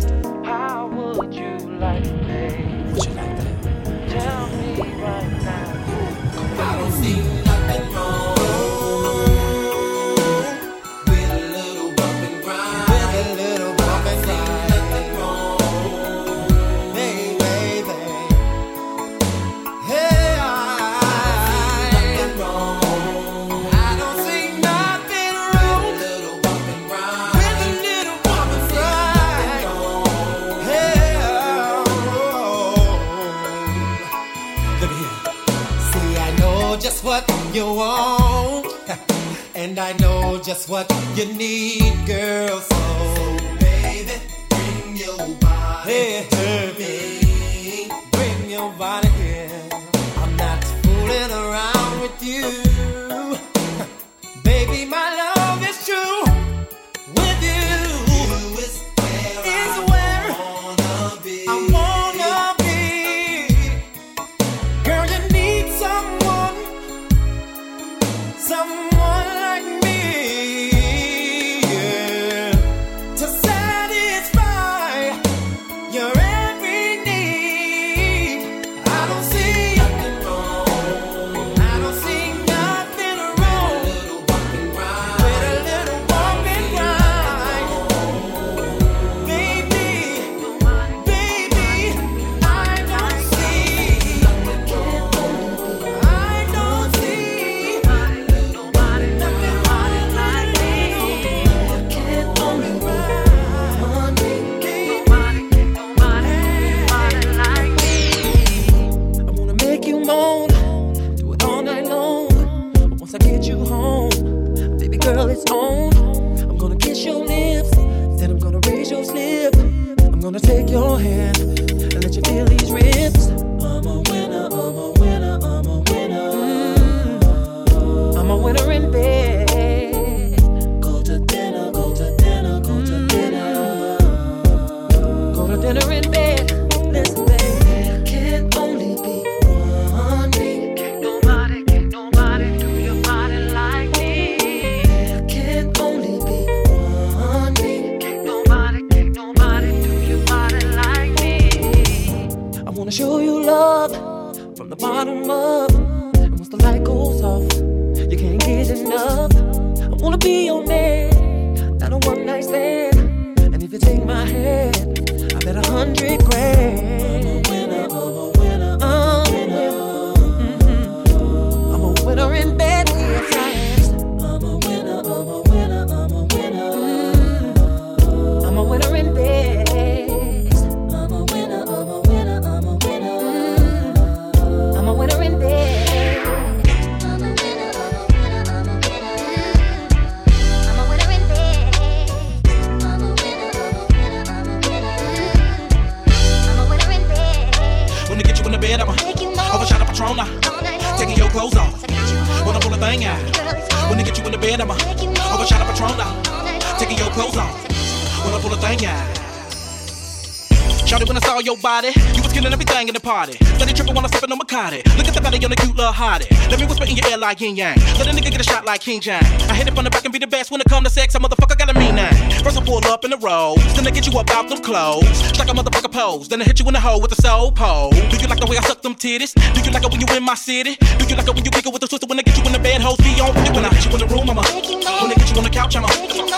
Let 215.93 216.59
me 216.59 216.66
whisper 216.66 216.84
in 216.84 216.97
your 216.97 217.07
ear 217.11 217.18
like 217.18 217.40
yin 217.40 217.55
yang. 217.55 217.76
Let 217.99 218.09
a 218.09 218.12
nigga 218.12 218.30
get 218.30 218.40
a 218.40 218.45
shot 218.45 218.64
like 218.64 218.80
King 218.80 219.01
Jang. 219.01 219.22
I 219.49 219.55
hit 219.55 219.68
it 219.68 219.74
from 219.74 219.84
the 219.84 219.90
back 219.90 220.05
and 220.05 220.12
be 220.12 220.18
the 220.18 220.26
best 220.26 220.51
when 220.51 220.61
it 220.61 220.66
come 220.68 220.84
to 220.84 220.90
sex. 220.90 221.14
I 221.14 221.18
motherfucker 221.18 221.59
got 221.59 221.68
a 221.68 221.78
mean 221.78 221.97
name. 221.97 222.12
First 222.43 222.57
I 222.57 222.64
pull 222.64 222.84
up 222.86 223.05
in 223.05 223.11
the 223.11 223.18
road, 223.18 223.59
then 223.76 223.86
I 223.86 223.90
get 223.90 224.07
you 224.07 224.18
up 224.18 224.30
out 224.30 224.49
them 224.49 224.62
clothes. 224.62 225.38
Like 225.38 225.49
a 225.49 225.53
motherfucker 225.53 225.93
pose, 225.93 226.28
then 226.28 226.40
I 226.40 226.45
hit 226.45 226.59
you 226.61 226.66
in 226.66 226.72
the 226.72 226.80
hole 226.80 227.01
with 227.01 227.12
a 227.12 227.20
soul 227.20 227.53
pole. 227.53 227.90
Do 227.90 228.16
you 228.16 228.26
like 228.26 228.40
the 228.40 228.47
way 228.49 228.57
I 228.57 228.62
suck 228.62 228.80
them 228.80 228.95
titties? 228.95 229.34
Do 229.55 229.61
you 229.61 229.70
like 229.70 229.84
it 229.84 229.90
when 229.93 230.01
you 230.01 230.07
in 230.16 230.24
my 230.24 230.34
city? 230.34 230.76
Do 230.76 231.05
you 231.05 231.14
like 231.14 231.28
it 231.28 231.34
when 231.34 231.45
you 231.45 231.51
giggle 231.51 231.72
with 231.72 231.82
a 231.84 231.86
Twista 231.86 232.09
when 232.09 232.18
I 232.18 232.22
get 232.22 232.38
you 232.38 232.45
in 232.45 232.53
the 232.53 232.59
bed? 232.59 232.80
Hoes 232.80 232.97
be 232.99 233.20
on 233.20 233.34
when 233.53 233.64
I 233.64 233.68
hit 233.68 233.84
you 233.84 233.93
in 233.93 234.01
the 234.01 234.09
room, 234.09 234.30
I'ma. 234.30 234.43
When 234.49 235.12
I 235.12 235.14
get 235.14 235.30
you 235.30 235.36
on 235.36 235.45
the 235.45 235.51
couch, 235.51 235.76
I'ma. 235.76 235.88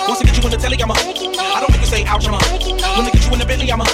Once 0.09 0.20
I 0.20 0.24
get 0.24 0.36
you 0.36 0.44
in 0.44 0.50
the 0.50 0.59
telly, 0.59 0.82
I'ma. 0.82 0.94
I 0.98 1.59
don't 1.62 1.70
make 1.70 1.80
you 1.80 1.86
say 1.86 2.05
ouch, 2.05 2.26
I'ma. 2.26 2.42
When 2.98 3.07
I 3.07 3.11
get 3.14 3.22
you 3.22 3.32
in 3.32 3.38
the 3.38 3.46
belly, 3.46 3.70
I'ma. 3.70 3.86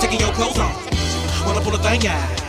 taking 0.00 0.20
your 0.20 0.32
clothes 0.32 0.58
off. 0.58 1.46
Wanna 1.46 1.60
pull 1.60 1.74
a 1.74 1.78
thing 1.78 2.06
out. 2.08 2.45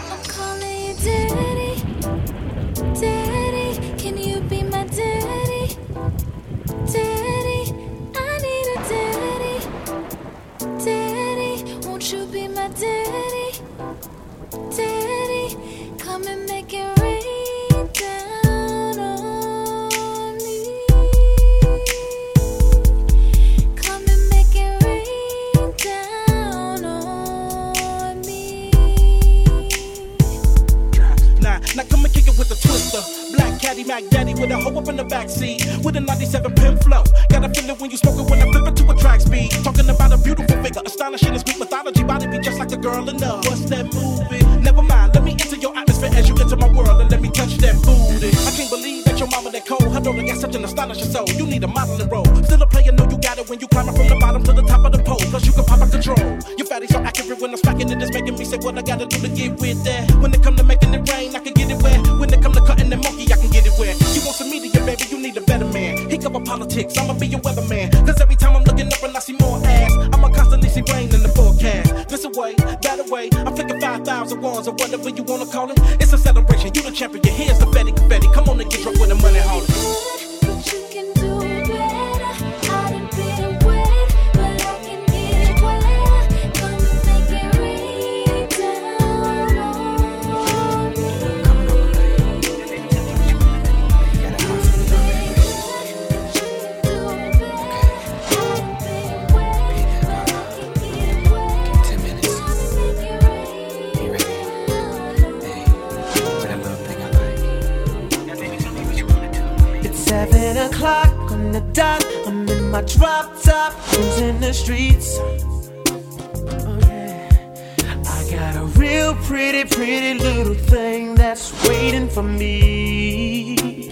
Pretty, 119.78 120.15
little 120.15 120.55
thing 120.55 121.13
that's 121.13 121.53
waiting 121.67 122.09
for 122.09 122.23
me. 122.23 123.91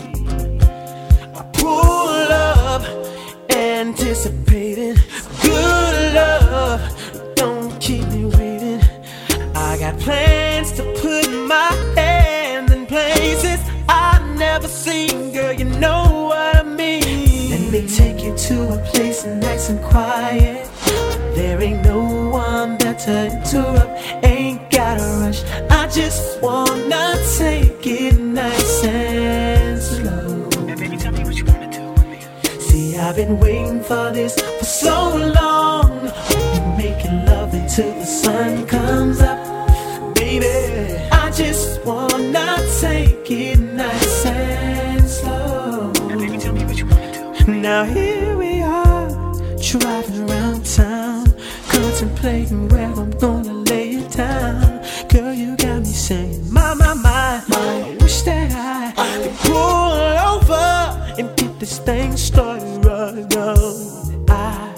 I 1.40 1.44
pull 1.54 2.28
up, 2.34 2.82
anticipating 3.52 4.96
good 5.44 6.14
love. 6.16 6.82
Don't 7.36 7.80
keep 7.80 8.04
me 8.08 8.26
waiting. 8.26 8.82
I 9.54 9.78
got 9.78 10.00
plans 10.00 10.72
to 10.72 10.84
put 11.04 11.30
my 11.54 11.72
hands 11.96 12.72
in 12.72 12.88
places 12.88 13.60
I've 13.88 14.26
never 14.40 14.68
seen, 14.68 15.34
girl. 15.34 15.54
You 15.54 15.66
know 15.66 16.30
what 16.30 16.56
I 16.56 16.64
mean. 16.64 17.52
Let 17.52 17.72
me 17.72 17.88
take 17.88 18.24
you 18.24 18.36
to 18.36 18.56
a 18.74 18.78
place 18.92 19.24
nice 19.24 19.70
and 19.70 19.80
quiet. 19.84 20.68
There 21.36 21.62
ain't 21.62 21.84
no 21.84 22.00
one 22.32 22.80
there 22.80 22.96
to 23.06 23.26
interrupt. 23.28 24.26
Ain't 24.26 24.72
gotta 24.72 25.04
rush. 25.22 25.44
I 25.96 25.98
just 25.98 26.42
wanna 26.42 27.16
take 27.38 27.88
it 27.88 28.20
nice 28.20 28.84
and 28.84 29.82
slow. 29.82 30.50
Baby, 30.76 30.98
tell 30.98 31.14
me 31.14 31.24
what 31.24 31.38
you 31.38 31.46
wanna 31.46 31.72
do 31.72 31.90
with 31.94 32.06
me. 32.08 32.60
See, 32.60 32.98
I've 32.98 33.16
been 33.16 33.40
waiting 33.40 33.82
for 33.82 34.12
this 34.12 34.36
for 34.36 34.66
so 34.66 35.16
long. 35.16 36.12
Making 36.78 37.26
love 37.26 37.54
until 37.54 37.94
the 37.94 38.06
sun 38.06 38.68
comes 38.68 39.22
up 39.22 39.40
baby. 40.16 40.98
I 41.14 41.32
just 41.32 41.86
wanna 41.86 42.58
take 42.82 43.32
it 43.32 43.58
nice 43.58 44.26
and 44.26 45.08
slow. 45.08 45.94
Now, 46.10 46.18
baby, 46.18 46.38
tell 46.38 46.54
me 46.54 46.66
what 46.66 46.78
you 46.78 46.88
wanna 46.88 47.14
do. 47.46 47.54
Now 47.54 47.86
here 47.86 48.36
we 48.38 48.62
are, 48.62 49.08
driving 49.62 50.30
around 50.30 50.66
town, 50.66 51.34
contemplating 51.70 52.68
where 52.68 52.92
I'm 52.92 53.12
gonna 53.12 53.35
started 62.18 62.86
right 62.86 63.36
on. 63.36 64.26
I 64.30 64.74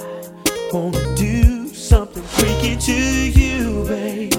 wanna 0.73 1.15
do 1.15 1.67
something 1.69 2.23
freaky 2.23 2.75
to 2.77 2.93
you, 3.39 3.85
babe. 3.85 4.33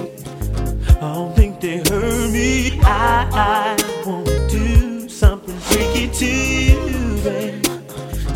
I 1.01 1.15
don't 1.15 1.35
think 1.37 1.61
they 1.61 1.79
heard 1.79 2.33
me. 2.33 2.81
I, 2.83 3.29
I 3.33 4.05
wanna 4.05 4.49
do 4.49 5.09
something 5.09 5.57
freaky 5.59 6.09
to 6.09 6.27
you, 6.27 7.23
babe. 7.23 7.65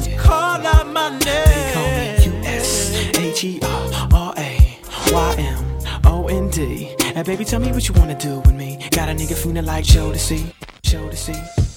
So 0.01 0.17
call 0.17 0.65
out 0.65 0.87
my 0.87 1.11
name. 1.19 2.33
U 2.33 2.33
S 2.45 2.93
H 3.19 3.45
E 3.45 3.59
R 3.63 4.09
R 4.13 4.35
A 4.37 4.79
Y 5.11 5.35
M 5.39 5.65
O 6.05 6.29
N 6.29 6.51
D. 6.51 6.95
And 7.15 7.27
baby, 7.27 7.45
tell 7.45 7.61
me 7.61 7.73
what 7.73 7.89
you 7.89 7.95
wanna 7.95 8.19
do 8.19 8.39
with 8.41 8.55
me. 8.55 8.79
Got 8.93 9.09
a 9.09 9.13
nigga 9.13 9.35
feeling 9.35 9.67
like 9.67 9.85
show 9.85 10.13
to 10.13 10.19
see, 10.19 10.53
show 10.85 11.09
to 11.09 11.17
see, 11.17 11.33
show 11.33 11.45
to 11.45 11.63
see. 11.63 11.72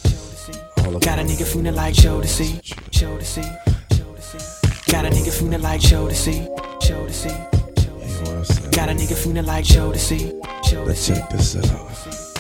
Got 0.86 1.20
a 1.20 1.24
nigga 1.24 1.46
feeling 1.52 1.74
like 1.74 1.96
show 1.96 2.22
to 2.22 2.28
see, 2.28 2.62
show 2.92 3.18
to 3.18 3.26
see, 3.26 3.42
show 3.42 4.14
to 4.14 4.22
see. 4.22 4.92
Got 4.92 5.06
a 5.06 5.10
nigga 5.10 5.32
feeling 5.32 5.62
like 5.62 5.82
show 5.82 6.08
to 6.08 6.14
see, 6.14 6.48
show 6.80 7.08
to 7.08 7.12
see. 7.12 7.30
Show 7.30 8.26
to 8.26 8.46
see 8.46 8.70
Got 8.70 8.90
a 8.90 8.94
nigga 8.94 9.16
feeling 9.16 9.46
like 9.48 9.66
show 9.66 9.92
to 9.92 9.98
see, 9.98 10.40
show 10.64 10.86
to 10.86 10.96
see. 10.96 11.16
Check 11.16 11.30
this 11.32 11.56
out. 11.56 11.90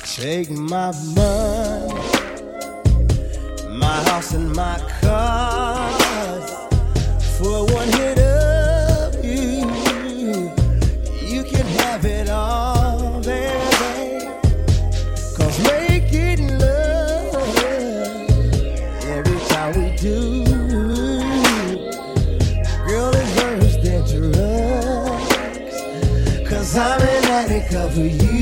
Take 0.05 0.51
my 0.51 0.91
money, 1.15 1.93
my 3.79 4.03
house 4.09 4.33
and 4.35 4.55
my 4.55 4.79
cars 5.01 6.51
for 7.37 7.65
one 7.73 7.87
hit 7.93 8.14
of 27.73 27.97
you. 27.97 28.34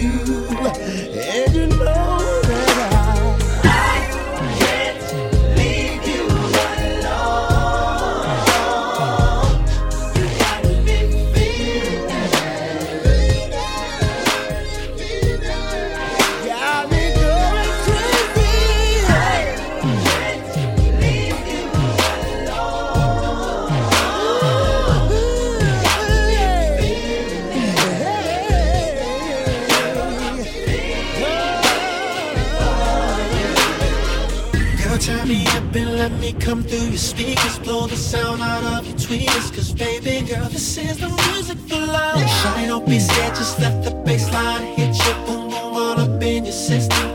Come 36.40 36.64
through 36.64 36.90
your 36.90 36.98
speakers. 36.98 37.60
Blow 37.60 37.88
the 37.88 37.96
sound 37.96 38.42
out 38.42 38.64
of 38.64 38.88
your 38.88 38.98
tweeters. 38.98 39.54
Cause 39.56 39.74
baby 39.74 40.26
girl, 40.28 40.48
this 40.50 40.78
is 40.78 40.98
the 40.98 41.10
music 41.10 41.58
for 41.70 41.76
love. 41.76 42.18
Shawty, 42.18 42.68
don't 42.68 42.86
be 42.86 43.00
scared, 43.00 43.36
just 43.36 43.60
let 43.60 43.84
the 43.84 43.92
bass 44.06 44.32
line 44.32 44.64
hit 44.76 44.96
you. 44.96 45.14
Boom, 45.26 45.50
boom, 45.50 45.74
all 45.74 46.00
up 46.00 46.22
in 46.22 46.46
your 46.46 46.54
system. 46.54 47.13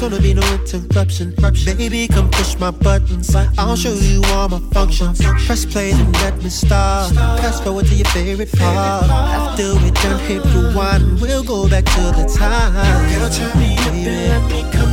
Gonna 0.00 0.20
be 0.20 0.32
no 0.32 0.42
interruption. 0.54 1.34
Baby, 1.76 2.08
come 2.08 2.30
push 2.30 2.58
my 2.58 2.70
buttons. 2.70 3.34
I'll 3.58 3.76
show 3.76 3.92
you 3.92 4.22
all 4.28 4.48
my 4.48 4.58
functions. 4.72 5.20
Press 5.46 5.66
play 5.66 5.90
and 5.92 6.12
let 6.14 6.42
me 6.42 6.48
start. 6.48 7.12
Fast 7.14 7.62
forward 7.62 7.86
to 7.86 7.94
your 7.94 8.06
favorite 8.06 8.50
part. 8.52 9.04
After 9.04 9.74
we're 9.74 9.90
done, 9.90 10.18
hit 10.20 10.42
rewind. 10.54 11.20
We'll 11.20 11.44
go 11.44 11.68
back 11.68 11.84
to 11.84 12.00
the 12.16 12.24
time. 12.38 12.72
Girl, 13.10 13.28
turn 13.28 13.58
me 13.58 13.76
up 13.76 13.86
and 13.88 14.04
let 14.06 14.50
me 14.50 14.62
come 14.72 14.89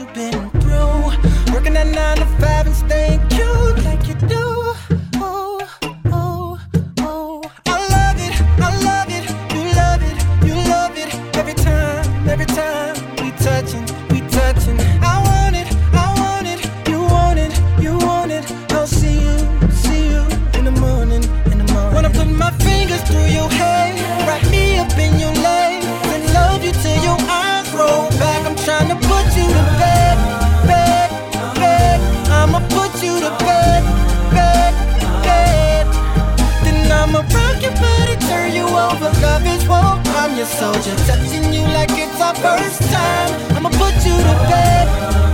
you've 0.00 0.14
been 0.14 0.50
through. 0.60 1.52
Working 1.52 1.74
that 1.74 1.86
nine 1.86 2.16
to 2.16 2.26
five 2.40 2.66
and 2.66 2.74
staying 2.74 3.20
cute 3.28 3.84
like 3.84 4.06
you 4.08 4.14
do. 4.28 4.59
soldier, 40.48 40.94
touching 41.06 41.52
you 41.52 41.62
like 41.62 41.90
it's 41.90 42.20
our 42.20 42.34
first 42.34 42.82
time. 42.90 43.56
I'ma 43.56 43.68
put 43.70 43.94
you 44.06 44.16
to 44.16 44.34
bed. 44.48 45.29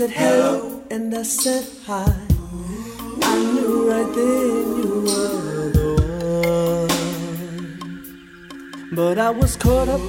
And 0.00 1.12
I 1.12 1.24
said 1.24 1.66
hi. 1.84 2.06
I 3.20 3.36
knew 3.52 3.90
right 3.90 4.14
then 4.14 4.76
you 4.78 5.02
were 5.06 5.70
the 5.74 5.88
one. 6.86 7.02
But 8.92 9.18
I 9.18 9.30
was 9.30 9.56
caught 9.56 9.88
up 9.88 10.00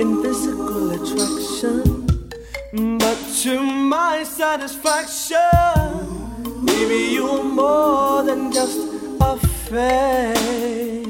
in 0.00 0.20
physical 0.22 0.90
attraction. 0.90 2.04
But 2.98 3.16
to 3.42 3.62
my 3.62 4.24
satisfaction, 4.24 5.38
maybe 6.64 7.12
you're 7.14 7.44
more 7.44 8.24
than 8.24 8.50
just 8.50 8.80
a 9.20 9.36
fame. 9.68 11.03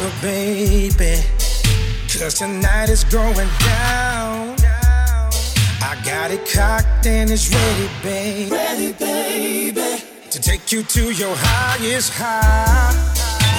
In 0.00 0.06
your 0.06 0.12
baby. 0.22 1.22
Cause 2.18 2.34
tonight 2.34 2.88
is 2.88 3.04
going 3.04 3.48
down. 3.60 4.56
I 5.82 6.00
got 6.04 6.30
it 6.30 6.48
cocked 6.52 7.06
and 7.06 7.30
it's 7.30 7.52
ready, 7.52 7.88
babe. 8.02 8.52
Ready, 8.52 8.92
baby. 8.92 10.02
To 10.30 10.40
take 10.40 10.72
you 10.72 10.82
to 10.82 11.12
your 11.12 11.34
highest 11.36 12.12
high. 12.14 12.92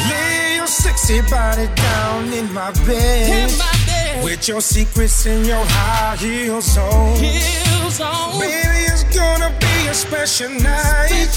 Lay 0.09 0.55
your 0.55 0.67
sexy 0.67 1.21
body 1.29 1.67
down 1.75 2.33
in 2.33 2.51
my 2.53 2.71
bed. 2.85 3.51
With 4.23 4.47
your 4.47 4.61
secrets 4.61 5.25
in 5.25 5.45
your 5.45 5.63
high 5.65 6.15
heels 6.17 6.77
on. 6.77 7.15
Heels 7.17 8.01
on. 8.01 8.39
Baby, 8.39 8.85
it's 8.91 9.03
gonna 9.15 9.55
be 9.59 9.87
a 9.87 9.93
special 9.93 10.49
night. 10.49 11.29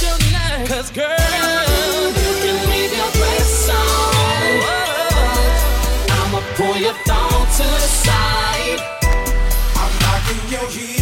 Cause 0.66 0.90
girl, 0.90 1.06
you 1.06 2.34
can 2.42 2.70
leave 2.70 2.96
your 2.96 3.10
dress 3.12 3.70
on. 3.70 4.09
Your 6.80 6.94
thong 7.04 7.46
to 7.58 7.62
the 7.62 7.88
side. 8.04 8.80
I'm 9.76 9.92
knocking 10.00 10.50
your 10.50 10.66
heels 10.70 10.99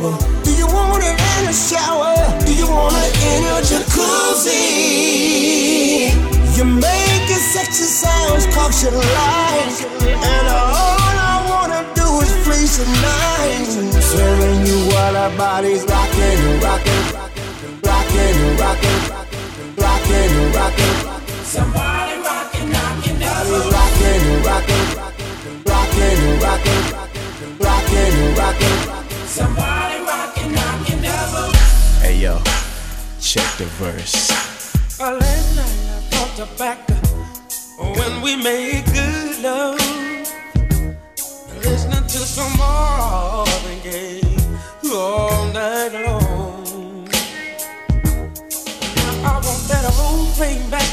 table? 0.00 0.16
Do 0.42 0.50
you 0.54 0.66
want 0.66 1.02
it 1.02 1.12
in 1.12 1.46
the 1.46 1.52
shower? 1.52 2.14
Do 2.44 2.54
you 2.54 2.66
want 2.68 2.94
it 2.96 3.16
in 3.28 3.42
your 3.44 3.62
jacuzzi? 3.70 4.62
You're 6.56 6.66
making 6.66 7.42
sexy 7.54 7.84
sounds, 7.84 8.46
cause 8.54 8.82
you 8.82 8.90
like. 8.90 9.80
And 10.02 10.46
all 10.48 11.16
I 11.32 11.46
wanna 11.50 11.82
do 11.94 12.20
is 12.20 12.32
freeze 12.44 12.76
tonight. 12.78 13.66
Serving 14.00 14.66
you 14.66 14.78
while 14.92 15.16
our 15.16 15.30
bodies 15.36 15.84
rocking 15.84 16.22
and 16.22 16.62
rocking 16.62 17.00
rockin' 17.82 18.36
and 18.44 18.60
rockin', 18.60 19.00
rockin' 19.76 20.30
and 20.40 20.54
rockin'. 20.54 20.96
Somebody 21.44 22.14
rockin', 22.26 22.70
knockin' 22.72 23.18
down. 23.18 23.42
Rockin' 23.76 24.20
and 24.20 24.46
rockin', 24.46 24.86
rockin' 25.70 26.18
and 26.24 26.42
rockin', 26.42 26.82
rockin' 27.58 28.12
and 28.12 28.38
rockin'. 28.38 28.99
Somebody 29.30 30.00
rockin', 30.00 30.52
knockin' 30.52 31.02
down. 31.02 31.52
Hey 32.02 32.16
yo, 32.16 32.42
check 33.20 33.46
the 33.58 33.66
verse. 33.78 34.28
Uh, 34.98 35.12
last 35.20 35.54
night 35.54 35.78
I 35.94 36.00
thought 36.10 36.58
back 36.58 36.78
when 37.78 38.22
we 38.22 38.34
made 38.34 38.84
good 38.86 39.40
love. 39.40 39.78
Listening 41.62 42.02
to 42.02 42.18
some 42.18 42.58
Marvin 42.58 43.78
Gaye 43.84 44.20
all 44.92 45.46
night 45.52 45.92
long. 46.04 47.08
I 49.22 49.40
want 49.46 49.62
that 49.70 49.84
whole 49.94 50.26
thing 50.40 50.68
back. 50.70 50.90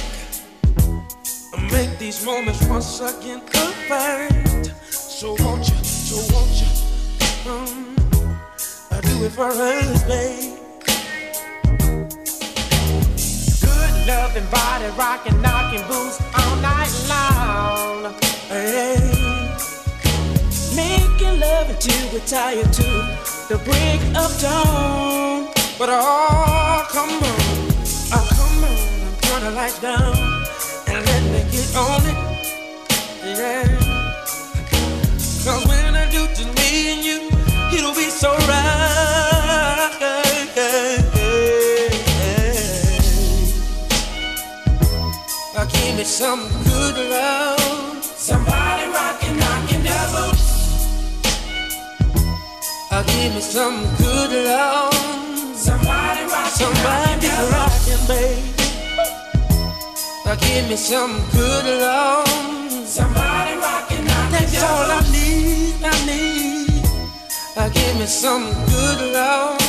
Make 1.72 1.98
these 1.98 2.24
moments 2.24 2.64
once 2.68 3.00
again 3.00 3.42
perfect. 3.48 4.76
So 4.92 5.36
won't 5.40 5.68
you, 5.68 5.84
so 5.84 6.18
won't 6.36 6.62
you, 6.62 7.52
um, 7.52 7.87
do 9.18 9.26
it 9.26 9.32
for 9.32 9.50
us, 9.50 10.04
babe. 10.04 10.54
Good 13.62 14.08
loving 14.08 14.46
body 14.52 14.90
rocking, 14.98 15.42
knocking 15.42 15.82
boots 15.88 16.22
all 16.38 16.56
night 16.58 16.94
long. 17.10 18.14
Hey. 18.50 18.98
Making 20.76 21.40
love 21.40 21.70
until 21.70 22.14
we're 22.14 22.26
tired 22.26 22.72
to 22.74 22.90
the 23.50 23.60
break 23.66 24.02
of 24.16 24.32
dawn. 24.40 25.48
But 25.80 25.90
oh, 25.92 26.86
come 26.90 27.10
on, 27.10 27.42
oh, 28.14 28.28
come 28.38 28.64
on, 28.70 29.22
turn 29.22 29.44
the 29.44 29.52
lights 29.52 29.80
down 29.80 30.16
and 30.88 31.06
let 31.06 31.24
me 31.34 31.52
get 31.52 31.76
on 31.76 32.02
it. 32.12 32.18
Yeah. 33.26 33.68
Cause 35.44 35.66
when 35.68 35.96
I 35.96 36.10
do 36.12 36.28
to 36.28 36.46
me 36.58 36.94
and 36.94 37.06
you, 37.06 37.78
it'll 37.78 37.96
be 37.96 38.10
so 38.10 38.36
right. 38.48 38.57
Me 45.98 46.04
some 46.04 46.48
good 46.64 47.10
love. 47.10 48.04
Somebody 48.04 48.86
rockin', 48.92 49.36
knockin' 49.40 49.84
devil. 49.84 50.30
Uh, 52.92 53.04
give 53.04 53.34
me 53.34 53.42
some 53.42 53.80
good 53.98 54.32
love. 54.46 54.94
Somebody 55.56 56.22
rockin', 56.32 56.52
somebody 56.62 57.28
rockin', 57.52 58.08
baby. 58.08 58.54
Uh, 60.26 60.36
give 60.36 60.70
me 60.70 60.76
some 60.76 61.14
good 61.32 61.66
love. 61.82 62.28
Somebody 62.86 63.58
rockin', 63.58 64.06
knockin' 64.06 64.32
That's 64.32 64.62
all 64.62 64.92
I 64.92 65.02
need, 65.12 65.84
I 65.84 66.06
need. 66.06 66.86
Uh, 67.56 67.70
give 67.70 67.98
me 67.98 68.06
some 68.06 68.54
good 68.68 69.14
love. 69.14 69.67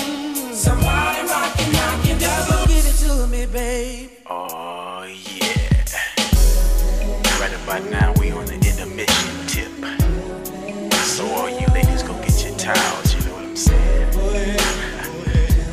About 7.69 7.91
now 7.91 8.15
we 8.19 8.31
on 8.31 8.47
the 8.47 8.55
intermission 8.55 9.47
tip. 9.47 9.69
So 11.05 11.27
all 11.27 11.51
you 11.51 11.67
ladies 11.75 12.03
go 12.03 12.15
get 12.23 12.43
your 12.43 12.57
towels, 12.57 13.15
you 13.15 13.21
know 13.29 13.35
what 13.35 13.45
I'm 13.45 13.57
saying? 13.57 14.11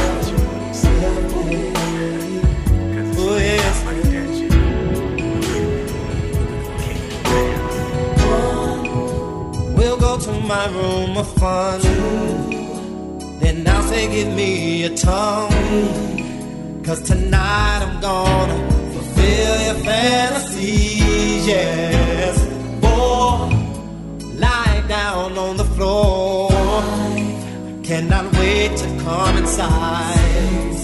my 10.59 10.67
room 10.81 11.17
of 11.17 11.29
fun. 11.41 11.81
Then 13.41 13.57
I'll 13.69 13.87
say, 13.91 14.05
give 14.15 14.33
me 14.35 14.85
a 14.91 14.93
tongue. 14.97 16.83
Cause 16.87 17.01
tonight 17.03 17.81
I'm 17.87 18.01
gonna 18.01 18.59
fulfill 18.95 19.55
your 19.67 19.79
fantasies, 19.89 21.47
yes. 21.55 22.35
Boy, 22.85 23.39
lie 24.47 24.83
down 24.89 25.39
on 25.47 25.57
the 25.63 25.69
floor. 25.77 26.51
I 26.53 27.81
cannot 27.85 28.27
wait 28.39 28.73
to 28.83 28.89
come 29.05 29.37
inside. 29.43 30.79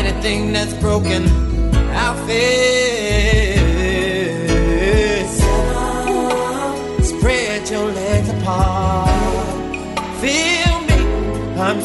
Anything 0.00 0.52
that's 0.54 0.74
broken, 0.84 1.22
I'll 2.02 2.16
fix. 2.26 3.47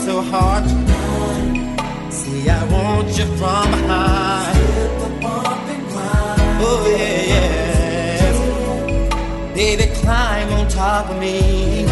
so 0.05 0.21
hard. 0.21 0.65
See, 2.11 2.49
I 2.49 2.61
want 2.65 3.07
you 3.17 3.25
from 3.37 3.71
behind. 3.71 4.57
Oh, 6.65 6.95
yeah, 6.97 7.31
yeah. 7.33 8.33
Baby, 9.53 9.85
climb 10.01 10.49
on 10.57 10.67
top 10.67 11.09
of 11.09 11.17
me. 11.19 11.85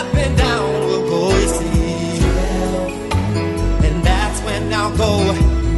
Up 0.00 0.14
and 0.14 0.36
down 0.38 0.72
we'll 0.86 1.06
go, 1.10 1.30
you 1.40 1.48
see. 1.58 2.22
And 3.86 3.96
that's 4.04 4.40
when 4.46 4.72
I'll 4.72 4.96
go 4.96 5.12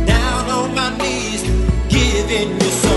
down 0.04 0.50
on 0.50 0.74
my 0.74 0.90
knees, 0.98 1.42
giving 1.88 2.50
you 2.60 2.70
so. 2.82 2.91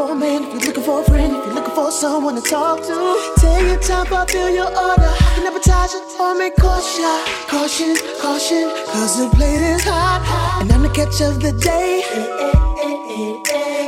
for 0.00 0.12
a 0.12 0.14
man, 0.14 0.44
if 0.44 0.48
you're 0.54 0.62
looking 0.62 0.82
for 0.82 1.00
a 1.02 1.04
friend, 1.04 1.36
if 1.36 1.44
you're 1.44 1.54
looking 1.56 1.74
for 1.74 1.90
someone 1.90 2.34
to 2.34 2.40
talk 2.40 2.78
to, 2.80 2.96
take 3.36 3.66
your 3.66 3.80
time, 3.80 4.06
fulfill 4.06 4.48
your 4.48 4.68
order. 4.68 5.12
I 5.26 5.32
can 5.34 5.46
advertise 5.46 5.92
you 5.92 6.00
or 6.18 6.34
make 6.34 6.56
caution, 6.56 7.04
caution, 7.48 7.96
caution, 8.18 8.64
cause 8.86 9.18
the 9.20 9.28
plate 9.36 9.60
is 9.60 9.84
hot, 9.84 10.20
and 10.62 10.72
I'm 10.72 10.82
the 10.82 10.88
catch 10.88 11.20
of 11.20 11.40
the 11.42 11.52
day. 11.52 12.02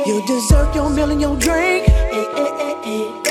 You 0.05 0.21
deserve 0.27 0.75
your 0.75 0.89
meal 0.91 1.09
and 1.09 1.19
your 1.19 1.35
drink. 1.35 3.22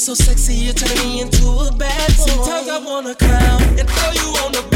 so 0.00 0.14
sexy, 0.14 0.54
you 0.54 0.72
turn 0.72 0.96
me 1.06 1.20
into 1.20 1.46
a 1.46 1.70
bad 1.72 2.08
boy. 2.16 2.24
Sometimes 2.24 2.68
I 2.68 2.78
wanna 2.78 3.14
clown 3.14 3.62
and 3.78 3.86
throw 3.86 4.12
you 4.12 4.28
on 4.40 4.52
the 4.52 4.69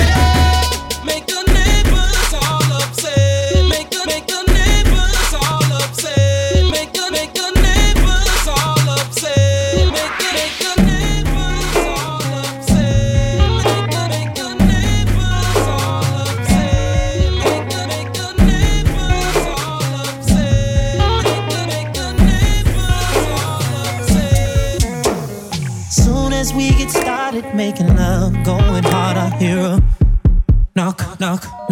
knock. 31.25 31.64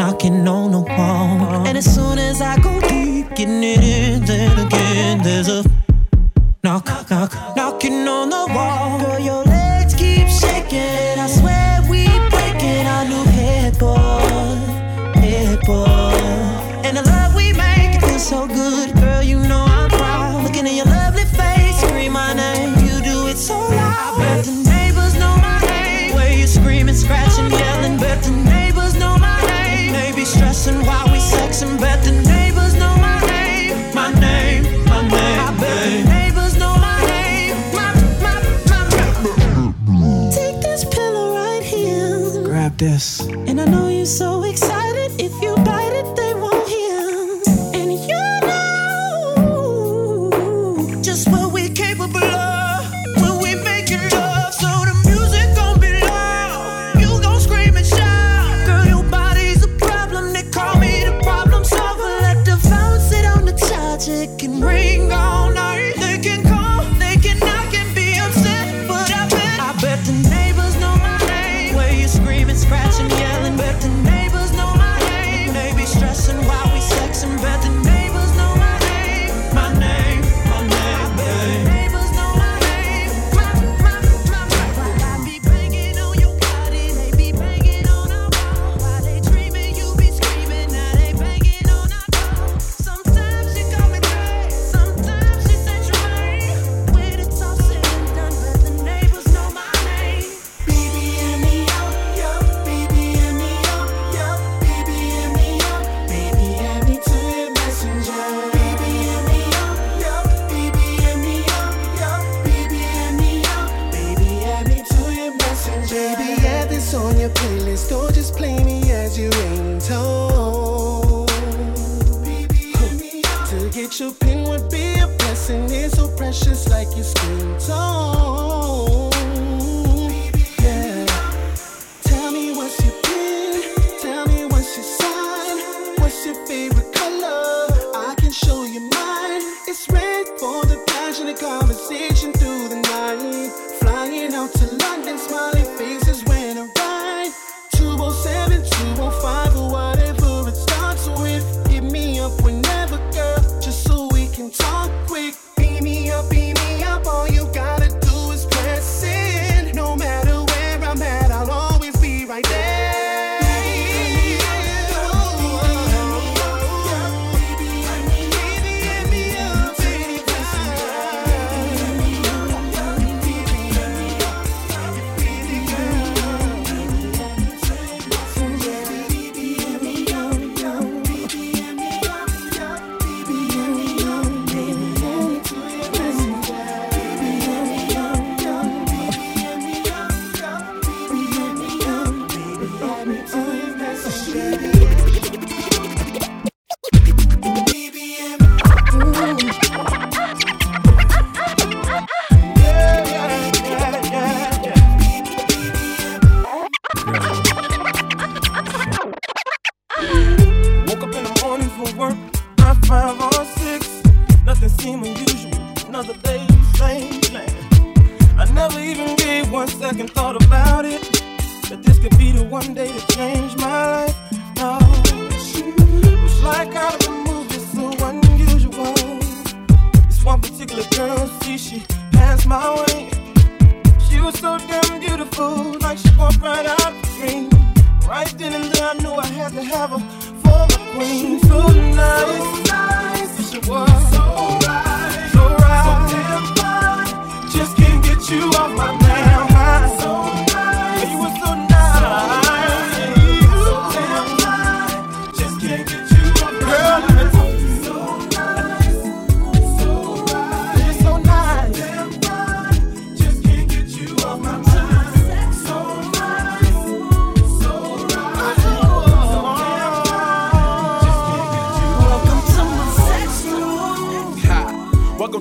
I 238.93 238.95
knew 238.97 239.14
I 239.14 239.24
had 239.24 239.53
to 239.55 239.62
have 239.64 239.88
her 239.88 239.99
for 240.43 240.66
my 240.68 240.76
queen. 240.93 241.40
So 241.40 241.66
nice, 241.66 242.36
so 242.36 242.62
nice. 242.74 243.51
She 243.51 243.59
was 243.61 244.11
so 244.12 244.22
right, 244.68 245.30
so 245.32 245.43
right, 245.64 245.84
so 245.86 246.12
damn 246.12 246.45
fine. 246.57 247.51
Just 247.53 247.74
can't 247.78 248.05
get 248.05 248.28
you 248.28 248.43
off 248.51 248.70
my 248.76 248.93
mind. 248.93 249.99
So 249.99 250.32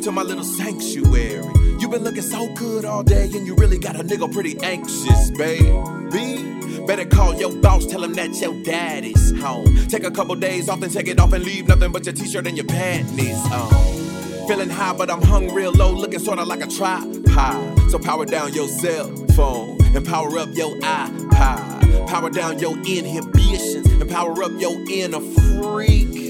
a 0.08 0.44
sanctuary. 0.44 1.44
You've 1.80 1.92
been 1.92 2.04
looking 2.04 2.24
so 2.24 2.52
good 2.56 2.86
all 2.86 3.04
day, 3.04 3.26
and 3.26 3.46
you 3.46 3.54
really 3.56 3.78
got 3.78 3.96
a 3.96 4.04
nigga 4.04 4.32
pretty 4.32 4.58
anxious, 4.64 5.30
baby. 5.32 6.82
Better 6.88 7.06
call 7.06 7.36
your 7.36 7.56
boss, 7.62 7.86
tell 7.86 8.04
him 8.04 8.14
that 8.14 8.34
your 8.42 8.64
daddy's 8.64 9.40
home. 9.40 9.76
Take 9.88 10.04
a 10.04 10.10
couple 10.10 10.36
days 10.36 10.70
off, 10.70 10.80
then 10.80 10.90
take 10.90 11.08
it 11.08 11.20
off 11.20 11.34
and 11.34 11.44
leave 11.44 11.68
nothing 11.68 11.92
but 11.92 12.06
your 12.06 12.14
t-shirt 12.14 12.48
and 12.48 12.58
your 12.58 12.66
panties 12.66 13.38
on. 13.52 14.48
Feeling 14.48 14.70
high, 14.70 14.94
but 14.94 15.12
I'm 15.12 15.22
hung 15.22 15.54
real 15.54 15.72
low, 15.72 15.94
looking 15.94 16.20
sorta 16.20 16.44
like 16.44 16.62
a 16.62 16.68
tripod. 16.68 17.92
So 17.92 18.00
power 18.00 18.26
down 18.26 18.54
your 18.54 18.68
cell 18.68 19.16
phone 19.36 19.78
and 19.96 20.06
power 20.06 20.36
up 20.40 20.50
your 20.54 20.76
iPod. 20.80 22.08
Power 22.08 22.32
down 22.32 22.58
your 22.58 22.76
inhibitions 22.80 23.86
and 23.86 24.10
power 24.10 24.44
up 24.44 24.52
your 24.60 24.82
inner 24.90 25.20
freak. 25.20 26.21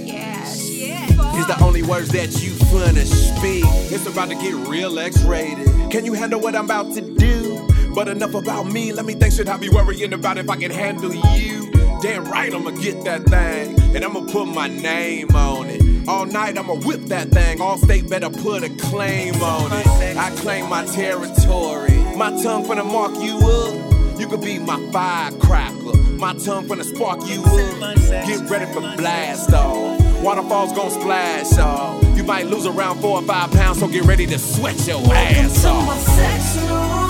Is 1.41 1.47
the 1.47 1.63
only 1.63 1.81
words 1.81 2.09
that 2.09 2.39
you 2.43 2.51
finna 2.69 3.03
speak. 3.03 3.65
It's 3.91 4.05
about 4.05 4.29
to 4.29 4.35
get 4.35 4.53
real 4.67 4.99
X-rated. 4.99 5.89
Can 5.89 6.05
you 6.05 6.13
handle 6.13 6.39
what 6.39 6.55
I'm 6.55 6.65
about 6.65 6.93
to 6.93 7.01
do? 7.01 7.67
But 7.95 8.09
enough 8.09 8.35
about 8.35 8.67
me. 8.67 8.93
Let 8.93 9.05
me 9.05 9.15
think. 9.15 9.33
Should 9.33 9.49
I 9.49 9.57
be 9.57 9.67
worrying 9.67 10.13
about 10.13 10.37
if 10.37 10.47
I 10.51 10.55
can 10.55 10.69
handle 10.69 11.11
you? 11.11 11.71
Damn 11.99 12.25
right, 12.25 12.53
I'ma 12.53 12.69
get 12.69 13.03
that 13.05 13.23
thing, 13.23 13.95
and 13.95 14.05
I'ma 14.05 14.19
put 14.31 14.49
my 14.49 14.67
name 14.67 15.35
on 15.35 15.65
it. 15.71 16.07
All 16.07 16.27
night, 16.27 16.59
I'ma 16.59 16.75
whip 16.75 17.01
that 17.05 17.29
thing. 17.29 17.57
Allstate 17.57 18.07
better 18.07 18.29
put 18.29 18.61
a 18.61 18.69
claim 18.77 19.33
on 19.41 19.71
it. 19.73 20.17
I 20.17 20.29
claim 20.35 20.69
my 20.69 20.85
territory. 20.85 21.97
My 22.15 22.29
tongue 22.43 22.65
finna 22.65 22.85
mark 22.85 23.15
you 23.15 23.37
up. 23.39 24.19
You 24.19 24.27
could 24.27 24.41
be 24.41 24.59
my 24.59 24.79
firecracker. 24.91 25.97
My 26.17 26.33
tongue 26.33 26.67
finna 26.67 26.83
spark 26.83 27.25
you 27.27 27.41
up. 27.41 28.27
Get 28.27 28.47
ready 28.47 28.71
for 28.71 28.81
blast 28.95 29.51
off. 29.53 29.90
Waterfalls 30.21 30.73
gon' 30.73 30.91
splash 30.91 31.57
off. 31.57 32.03
You 32.15 32.23
might 32.23 32.45
lose 32.45 32.67
around 32.67 32.99
four 33.01 33.17
or 33.17 33.23
five 33.23 33.51
pounds, 33.51 33.79
so 33.79 33.87
get 33.87 34.03
ready 34.03 34.27
to 34.27 34.37
sweat 34.37 34.87
your 34.87 35.01
ass 35.13 35.61
to 35.63 35.67
my 35.67 35.73
off. 35.73 35.99
sex 35.99 36.57
room, 36.57 37.07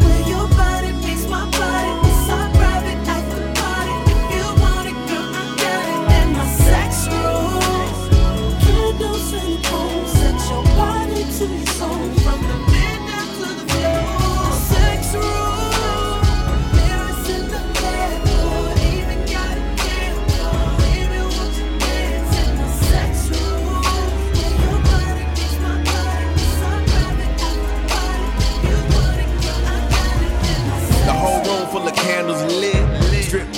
where 0.00 0.28
your 0.28 0.48
body 0.56 0.92
makes 1.04 1.26
my 1.28 1.50
body. 1.50 2.02
It's 11.44 11.80
our 11.80 11.81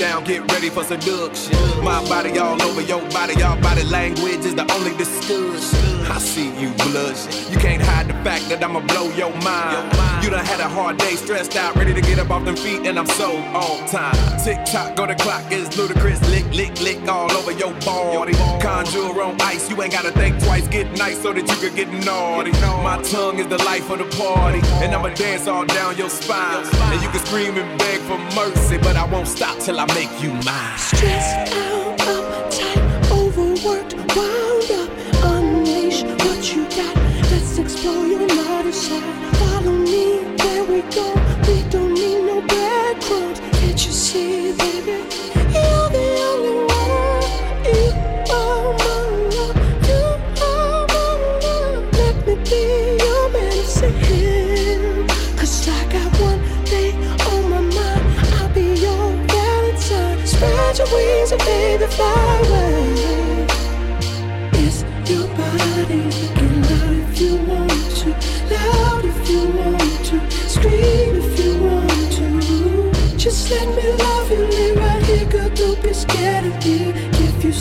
down, 0.05 0.23
get 0.25 0.53
ready 0.53 0.69
for 0.69 0.85
seduction. 0.85 1.57
My 1.83 2.01
body 2.09 2.39
all 2.39 2.61
over 2.63 2.83
your 2.83 3.01
body, 3.11 3.35
your 3.35 3.57
body 3.63 3.85
language 3.85 4.45
is 4.45 4.55
the 4.55 4.67
only 4.77 4.95
discussion. 4.97 5.95
I 6.15 6.19
see 6.19 6.49
you 6.61 6.71
blushing. 6.85 7.53
You 7.53 7.59
can't 7.59 7.83
hide 7.83 8.09
the 8.09 8.15
fact 8.23 8.49
that 8.51 8.63
I'ma 8.63 8.81
blow 8.81 9.09
your 9.17 9.33
mind. 9.41 9.85
You 10.23 10.29
done 10.31 10.45
had 10.45 10.61
a 10.61 10.69
hard 10.69 10.99
day, 10.99 11.15
stressed 11.17 11.57
out, 11.57 11.75
ready 11.77 11.95
to 11.95 12.01
get 12.03 12.19
up 12.19 12.31
off 12.31 12.45
them 12.45 12.57
feet, 12.57 12.87
and 12.87 12.99
I'm 12.99 13.07
so 13.07 13.37
on 13.37 13.89
time. 13.89 14.17
Tick 14.45 14.59
tock, 14.67 14.97
go 14.97 15.07
the 15.07 15.15
clock 15.15 15.51
is 15.51 15.67
ludicrous. 15.79 16.21
Lick, 16.31 16.47
lick, 16.53 16.79
lick 16.83 17.09
all 17.09 17.33
over 17.33 17.53
your 17.53 17.73
body. 17.81 18.35
Conjure 18.61 19.23
on 19.23 19.41
ice, 19.41 19.71
you 19.71 19.81
ain't 19.83 19.93
gotta 19.93 20.13
think 20.13 20.39
twice. 20.45 20.69
Get 20.69 20.87
nice 20.99 21.21
so 21.23 21.33
that 21.33 21.49
you 21.49 21.57
can 21.63 21.75
get 21.75 21.89
naughty. 22.05 22.53
My 22.89 23.01
tongue 23.03 23.39
is 23.39 23.49
the 23.49 23.59
life 23.65 23.89
of 23.91 23.99
the 23.99 24.09
party, 24.17 24.61
and 24.83 24.95
I'ma 24.95 25.09
dance 25.15 25.47
all 25.47 25.65
down 25.65 25.97
your 25.97 26.11
spine. 26.11 26.65
And 26.93 27.03
you 27.03 27.09
can 27.09 27.25
scream 27.25 27.57
and 27.57 27.79
beg 27.79 28.01
for 28.01 28.19
mercy, 28.37 28.77
but 28.79 28.97
I 28.97 29.07
won't 29.07 29.29
stop 29.29 29.59
till 29.59 29.81
I 29.81 29.87
make 29.95 30.11
you 30.23 30.33
mine. 30.45 30.79
Stressed 30.79 31.55
out, 31.55 31.99
uptight, 31.99 33.11
overworked, 33.12 33.95
wound 34.16 34.71
up. 34.83 34.91
Unleash 35.35 36.03
what 36.25 36.43
you 36.55 36.65
got. 36.65 36.97
Let's 37.31 37.59
explore 37.59 38.07
your 38.07 38.27
naughty 38.27 38.73
side. 38.73 39.37
Follow 39.37 39.73
me, 39.73 40.25
there 40.37 40.65
we 40.65 40.83
go. 40.99 41.07
We 41.47 41.62
don't 41.71 41.95
need 41.95 42.21
no 42.27 42.41
breadcrumbs. 42.43 43.41
Can't 43.59 43.87
you 43.87 43.93
see, 43.93 44.54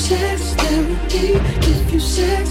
sex 0.03 0.53
therapy, 0.55 1.27
give 1.61 1.93
you 1.93 1.99
sex 1.99 2.42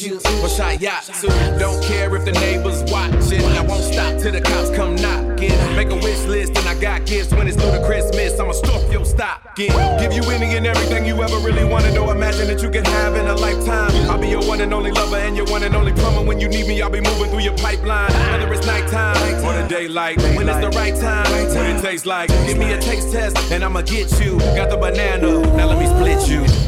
deep 0.00 0.18
tissues 0.18 0.42
or 0.42 0.48
shiatsu. 0.48 1.58
Don't 1.58 1.82
care 1.84 2.14
if 2.16 2.24
the 2.24 2.32
neighbors 2.32 2.82
watching. 2.90 3.44
I 3.56 3.62
won't 3.62 3.84
stop 3.84 4.18
till 4.20 4.32
the 4.32 4.40
cops 4.40 4.70
come 4.70 4.96
knocking. 4.96 5.52
Make 5.76 5.90
a 5.90 5.96
wish 5.96 6.24
list 6.26 6.56
and 6.56 6.66
I 6.66 6.74
got 6.80 7.06
gifts 7.06 7.32
when 7.32 7.46
it's 7.46 7.56
through 7.56 7.72
the 7.72 7.84
Christmas. 7.84 8.38
I'ma 8.38 8.52
stuff 8.52 8.90
your 8.90 9.04
stocking. 9.04 9.72
Give 10.00 10.12
you 10.12 10.22
any 10.30 10.56
and 10.56 10.66
everything 10.66 11.06
you 11.06 11.22
ever 11.22 11.38
really 11.38 11.64
wanted 11.64 11.96
or 11.96 12.14
imagine 12.14 12.46
that 12.48 12.62
you 12.62 12.70
can 12.70 12.84
have 12.84 13.14
in 13.16 13.26
a 13.26 13.34
lifetime. 13.34 13.90
I'll 14.10 14.18
be 14.18 14.28
your 14.28 14.44
one 14.44 14.60
and 14.60 14.72
only 14.72 14.90
lover 14.90 15.16
and 15.16 15.36
your 15.36 15.46
one 15.46 15.62
and 15.62 15.74
only 15.74 15.92
plumber. 15.92 16.22
When 16.22 16.40
you 16.40 16.48
need 16.48 16.66
me, 16.66 16.80
I'll 16.82 16.90
be 16.90 17.00
moving 17.00 17.30
through 17.30 17.40
your 17.40 17.56
pipeline. 17.56 18.12
Whether 18.32 18.52
it's 18.52 18.66
nighttime 18.66 19.44
or 19.44 19.52
the 19.60 19.66
daylight, 19.68 20.18
when 20.36 20.48
it's 20.48 20.60
the 20.60 20.70
right 20.70 20.94
time, 20.94 21.30
what 21.54 21.66
it 21.66 21.82
tastes 21.82 22.06
like. 22.06 22.28
Give 22.46 22.58
me 22.58 22.72
a 22.72 22.80
taste 22.80 23.12
test 23.12 23.36
and 23.52 23.64
I'ma 23.64 23.82
get 23.82 24.10
you. 24.20 24.38
Got 24.56 24.70
the 24.70 24.76
banana, 24.76 25.40
now 25.56 25.66
let 25.66 25.78
me 25.78 25.86
split 25.86 26.28
you. 26.28 26.59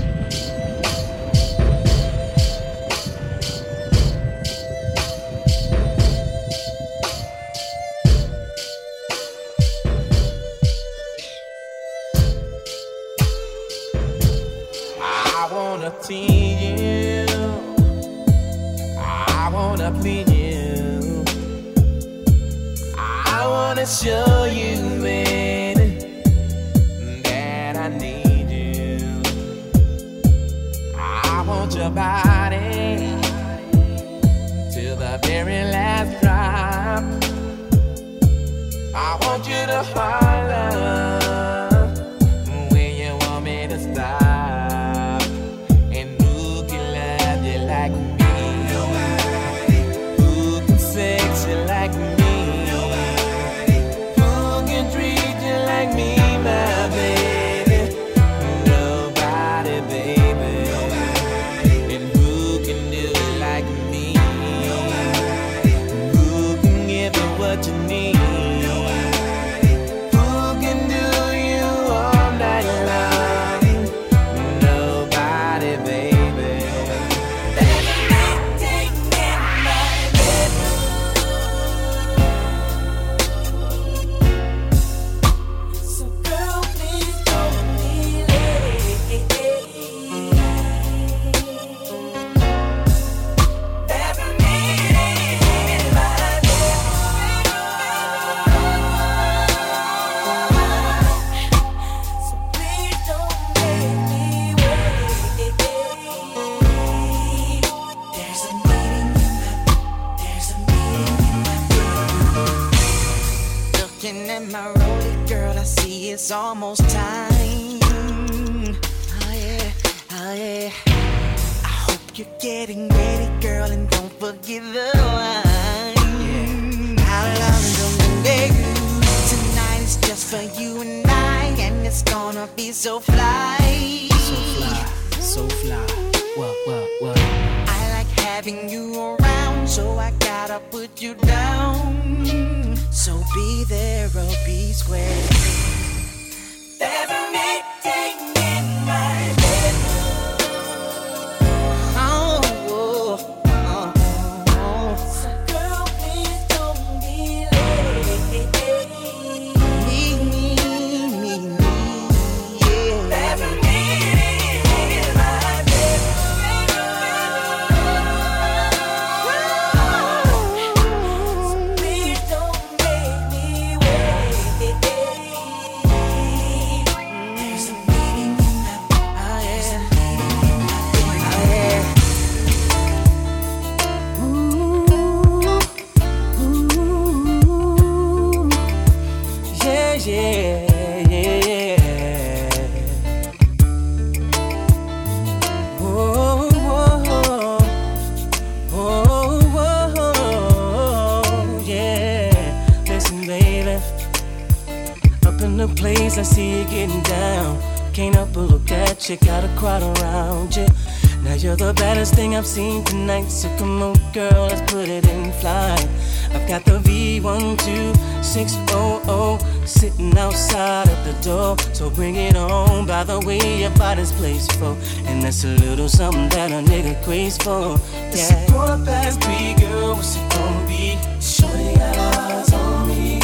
I've 212.43 212.49
seen 212.49 212.83
tonight. 212.83 213.31
So 213.31 213.47
come 213.57 213.81
on, 213.81 213.95
girl, 214.13 214.49
let's 214.49 214.63
put 214.63 214.89
it 214.89 215.07
in 215.07 215.31
flight. 215.35 215.87
I've 216.35 216.49
got 216.49 216.65
the 216.65 216.81
V12600 216.81 219.69
sitting 219.69 220.19
outside 220.19 220.89
of 220.89 221.05
the 221.05 221.13
door. 221.23 221.57
So 221.73 221.89
bring 221.89 222.17
it 222.17 222.35
on. 222.35 222.85
By 222.85 223.05
the 223.05 223.21
way, 223.21 223.61
your 223.61 223.71
body's 223.77 224.11
placed 224.11 224.55
for. 224.55 224.77
And 225.07 225.23
that's 225.23 225.45
a 225.45 225.55
little 225.59 225.89
something 225.89 226.29
that 226.31 226.51
a 226.51 226.65
nigga 226.69 227.01
craves 227.05 227.39
for. 227.39 227.79
Yeah. 227.95 228.11
It's 228.11 228.33
a 228.33 228.47
quarter 228.51 228.85
past 228.85 229.23
three, 229.23 229.55
girl. 229.65 229.95
What's 229.95 230.17
it 230.17 230.29
gonna 230.33 230.67
be? 230.67 230.99
Shorty 231.21 231.77
got 231.77 231.97
eyes 231.97 232.53
on 232.53 232.89
me. 232.89 233.21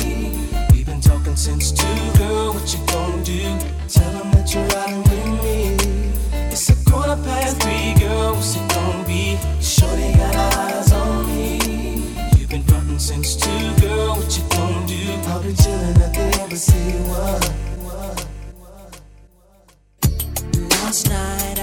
We've 0.71 0.87
been 0.87 1.01
talking 1.01 1.35
since 1.35 1.73
two, 1.73 2.13
girl. 2.19 2.53
What 2.55 2.73
you 2.73 2.79
gonna 2.87 3.25
do? 3.25 3.59
Tell 3.89 4.13
them 4.13 4.31
that 4.31 4.55
you're 4.55 4.65
riding 4.69 5.03
with 5.03 5.27
me. 5.43 5.77
It's 6.53 6.69
a 6.71 6.77
quarter 6.89 7.17
past 7.25 7.61
three, 7.61 7.95
since 13.09 13.37
two, 13.37 13.51
girl. 13.81 14.17
What 14.17 14.37
you 14.37 14.45
gonna 14.51 14.87
do? 14.87 15.01
I'll 15.31 15.43
be 15.43 15.55
chillin' 15.55 15.99
at 16.07 16.13
the 16.13 16.27
embassy. 16.43 16.93
What? 17.09 17.43
Last 20.73 21.09
night 21.09 21.58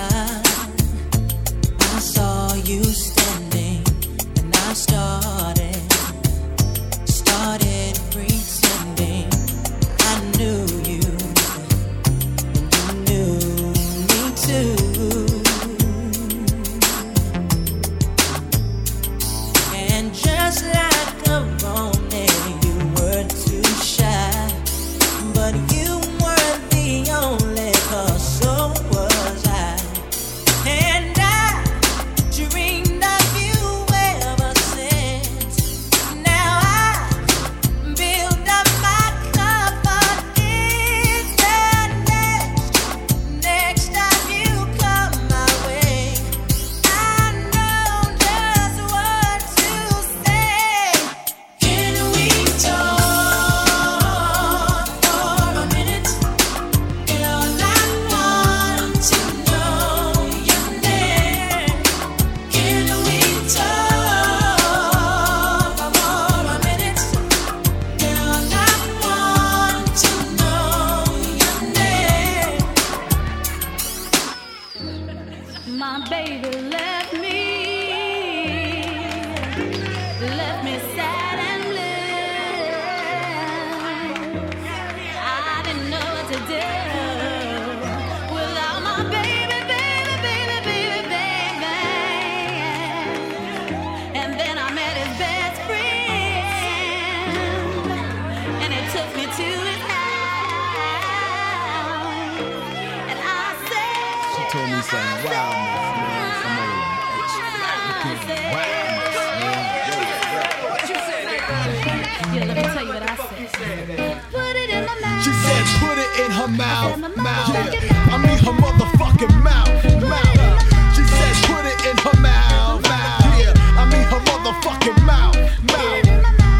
Put 113.56 113.64
it 113.64 114.70
in 114.70 114.86
my 114.86 115.00
mouth. 115.00 115.24
She 115.24 115.32
said, 115.32 115.64
put 115.80 115.98
it 115.98 116.12
in 116.20 116.32
her 116.32 116.48
mouth. 116.48 117.00
Mouth. 117.16 117.56
Yeah. 117.56 118.12
I 118.12 118.18
mean, 118.20 118.38
her 118.44 118.52
motherfucking 118.52 119.32
mouth. 119.44 119.72
Mouth. 120.04 120.92
She 120.92 121.04
said, 121.08 121.36
put 121.48 121.64
it 121.64 121.80
in 121.88 121.96
her 122.04 122.20
mouth. 122.20 122.84
Mouth. 122.84 123.40
Yeah. 123.40 123.56
I 123.80 123.88
mean, 123.88 124.04
her 124.12 124.20
motherfucking 124.28 125.00
mouth. 125.08 125.40
Mouth. 125.72 126.04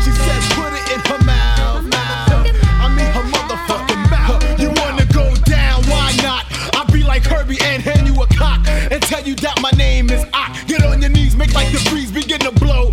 She 0.08 0.12
said, 0.24 0.42
put 0.56 0.72
it 0.72 0.88
in 0.96 1.02
her 1.12 1.20
mouth. 1.26 1.84
Mouth. 1.84 2.48
I 2.80 2.88
mean, 2.96 3.12
her 3.12 3.28
motherfucking 3.28 4.10
mouth. 4.10 4.40
You 4.58 4.72
wanna 4.80 5.06
go 5.12 5.36
down? 5.44 5.84
Why 5.92 6.16
not? 6.24 6.46
I'll 6.76 6.90
be 6.94 7.04
like 7.04 7.24
Herbie 7.24 7.60
and 7.62 7.84
hand 7.84 8.08
you 8.08 8.16
a 8.24 8.28
cock 8.28 8.66
and 8.70 9.02
tell 9.04 9.22
you 9.22 9.36
that 9.44 9.60
my 9.62 9.72
name 9.72 10.10
is 10.10 10.24
Ock. 10.34 10.56
Get 10.68 10.86
on 10.86 11.02
your 11.02 11.12
knees, 11.12 11.36
make 11.36 11.54
like 11.54 11.74
the 11.74 11.90
breeze 11.90 12.12
begin 12.12 12.40
to 12.40 12.52
blow. 12.52 12.90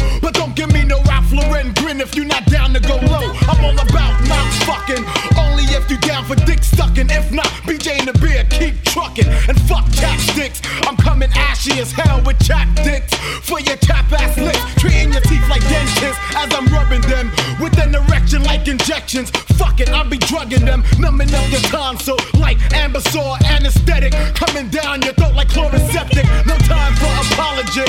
Ralph 1.53 1.75
grin 1.75 2.01
if 2.01 2.15
you're 2.15 2.25
not 2.25 2.45
down 2.47 2.73
to 2.73 2.81
go 2.81 2.97
low. 2.97 3.33
I'm 3.49 3.65
all 3.65 3.79
about 3.79 4.15
mouth 4.27 4.55
fucking. 4.65 5.05
Only 5.37 5.65
if 5.77 5.91
you 5.91 5.99
down 5.99 6.25
for 6.25 6.35
dick 6.35 6.63
sucking. 6.63 7.11
If 7.11 7.31
not, 7.31 7.47
BJ 7.69 8.01
in 8.01 8.07
the 8.07 8.17
beer 8.19 8.45
keep 8.51 8.83
trucking 8.85 9.29
and 9.29 9.61
fuck 9.69 9.85
chapsticks. 9.93 10.61
I'm 10.87 10.97
coming 10.97 11.31
ashy 11.35 11.79
as 11.81 11.93
hell 11.93 12.23
with 12.25 12.39
chapsticks 12.39 13.15
for 13.45 13.61
your 13.61 13.77
chap 13.77 14.11
ass 14.13 14.37
lips. 14.39 14.63
Treating 14.81 15.13
your 15.13 15.23
teeth 15.23 15.47
like 15.49 15.63
dentists 15.69 16.19
as 16.37 16.53
I'm 16.55 16.67
rubbing 16.67 17.03
them 17.03 17.31
with 17.61 17.77
an 17.79 17.95
like 18.41 18.67
injections. 18.69 19.31
Fuck 19.59 19.81
it, 19.81 19.91
I'll 19.91 20.09
be 20.09 20.19
drugging 20.19 20.65
them, 20.65 20.83
numbing 20.99 21.35
up 21.35 21.51
your 21.51 21.61
tonsil 21.69 22.17
like 22.39 22.59
Ambesol 22.73 23.41
anesthetic. 23.45 24.13
Coming 24.35 24.69
down 24.69 25.03
your 25.03 25.13
throat 25.15 25.35
like 25.35 25.49
Chloraseptic. 25.49 26.25
No 26.47 26.57
time 26.65 26.95
for 26.97 27.13
apology. 27.29 27.85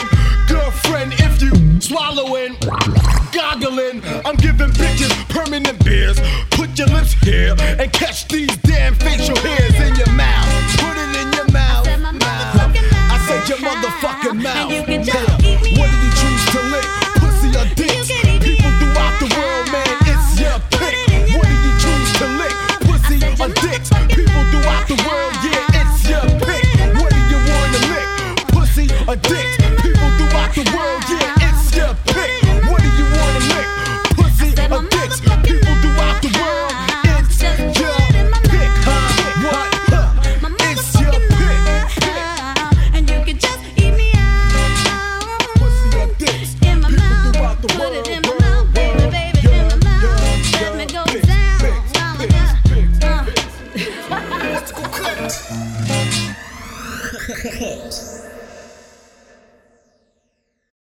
Girlfriend, 0.47 1.13
if 1.19 1.41
you 1.41 1.79
swallowing, 1.79 2.57
goggling, 3.31 4.03
I'm 4.25 4.35
giving 4.35 4.71
bitches 4.71 5.13
permanent 5.29 5.83
beers. 5.85 6.19
Put 6.51 6.77
your 6.77 6.87
lips 6.87 7.13
here 7.23 7.55
and 7.59 7.91
catch 7.93 8.27
these 8.27 8.55
damn 8.57 8.95
facial 8.95 9.37
hairs 9.37 9.75
in 9.75 9.95
your 9.95 10.11
mouth. 10.11 10.47
Put 10.77 10.97
it 10.97 11.21
in 11.21 11.33
your 11.33 11.51
mouth. 11.51 11.87
I 11.87 13.17
said 13.27 13.49
your 13.49 13.59
motherfucking 13.59 14.41
mouth. 14.41 14.42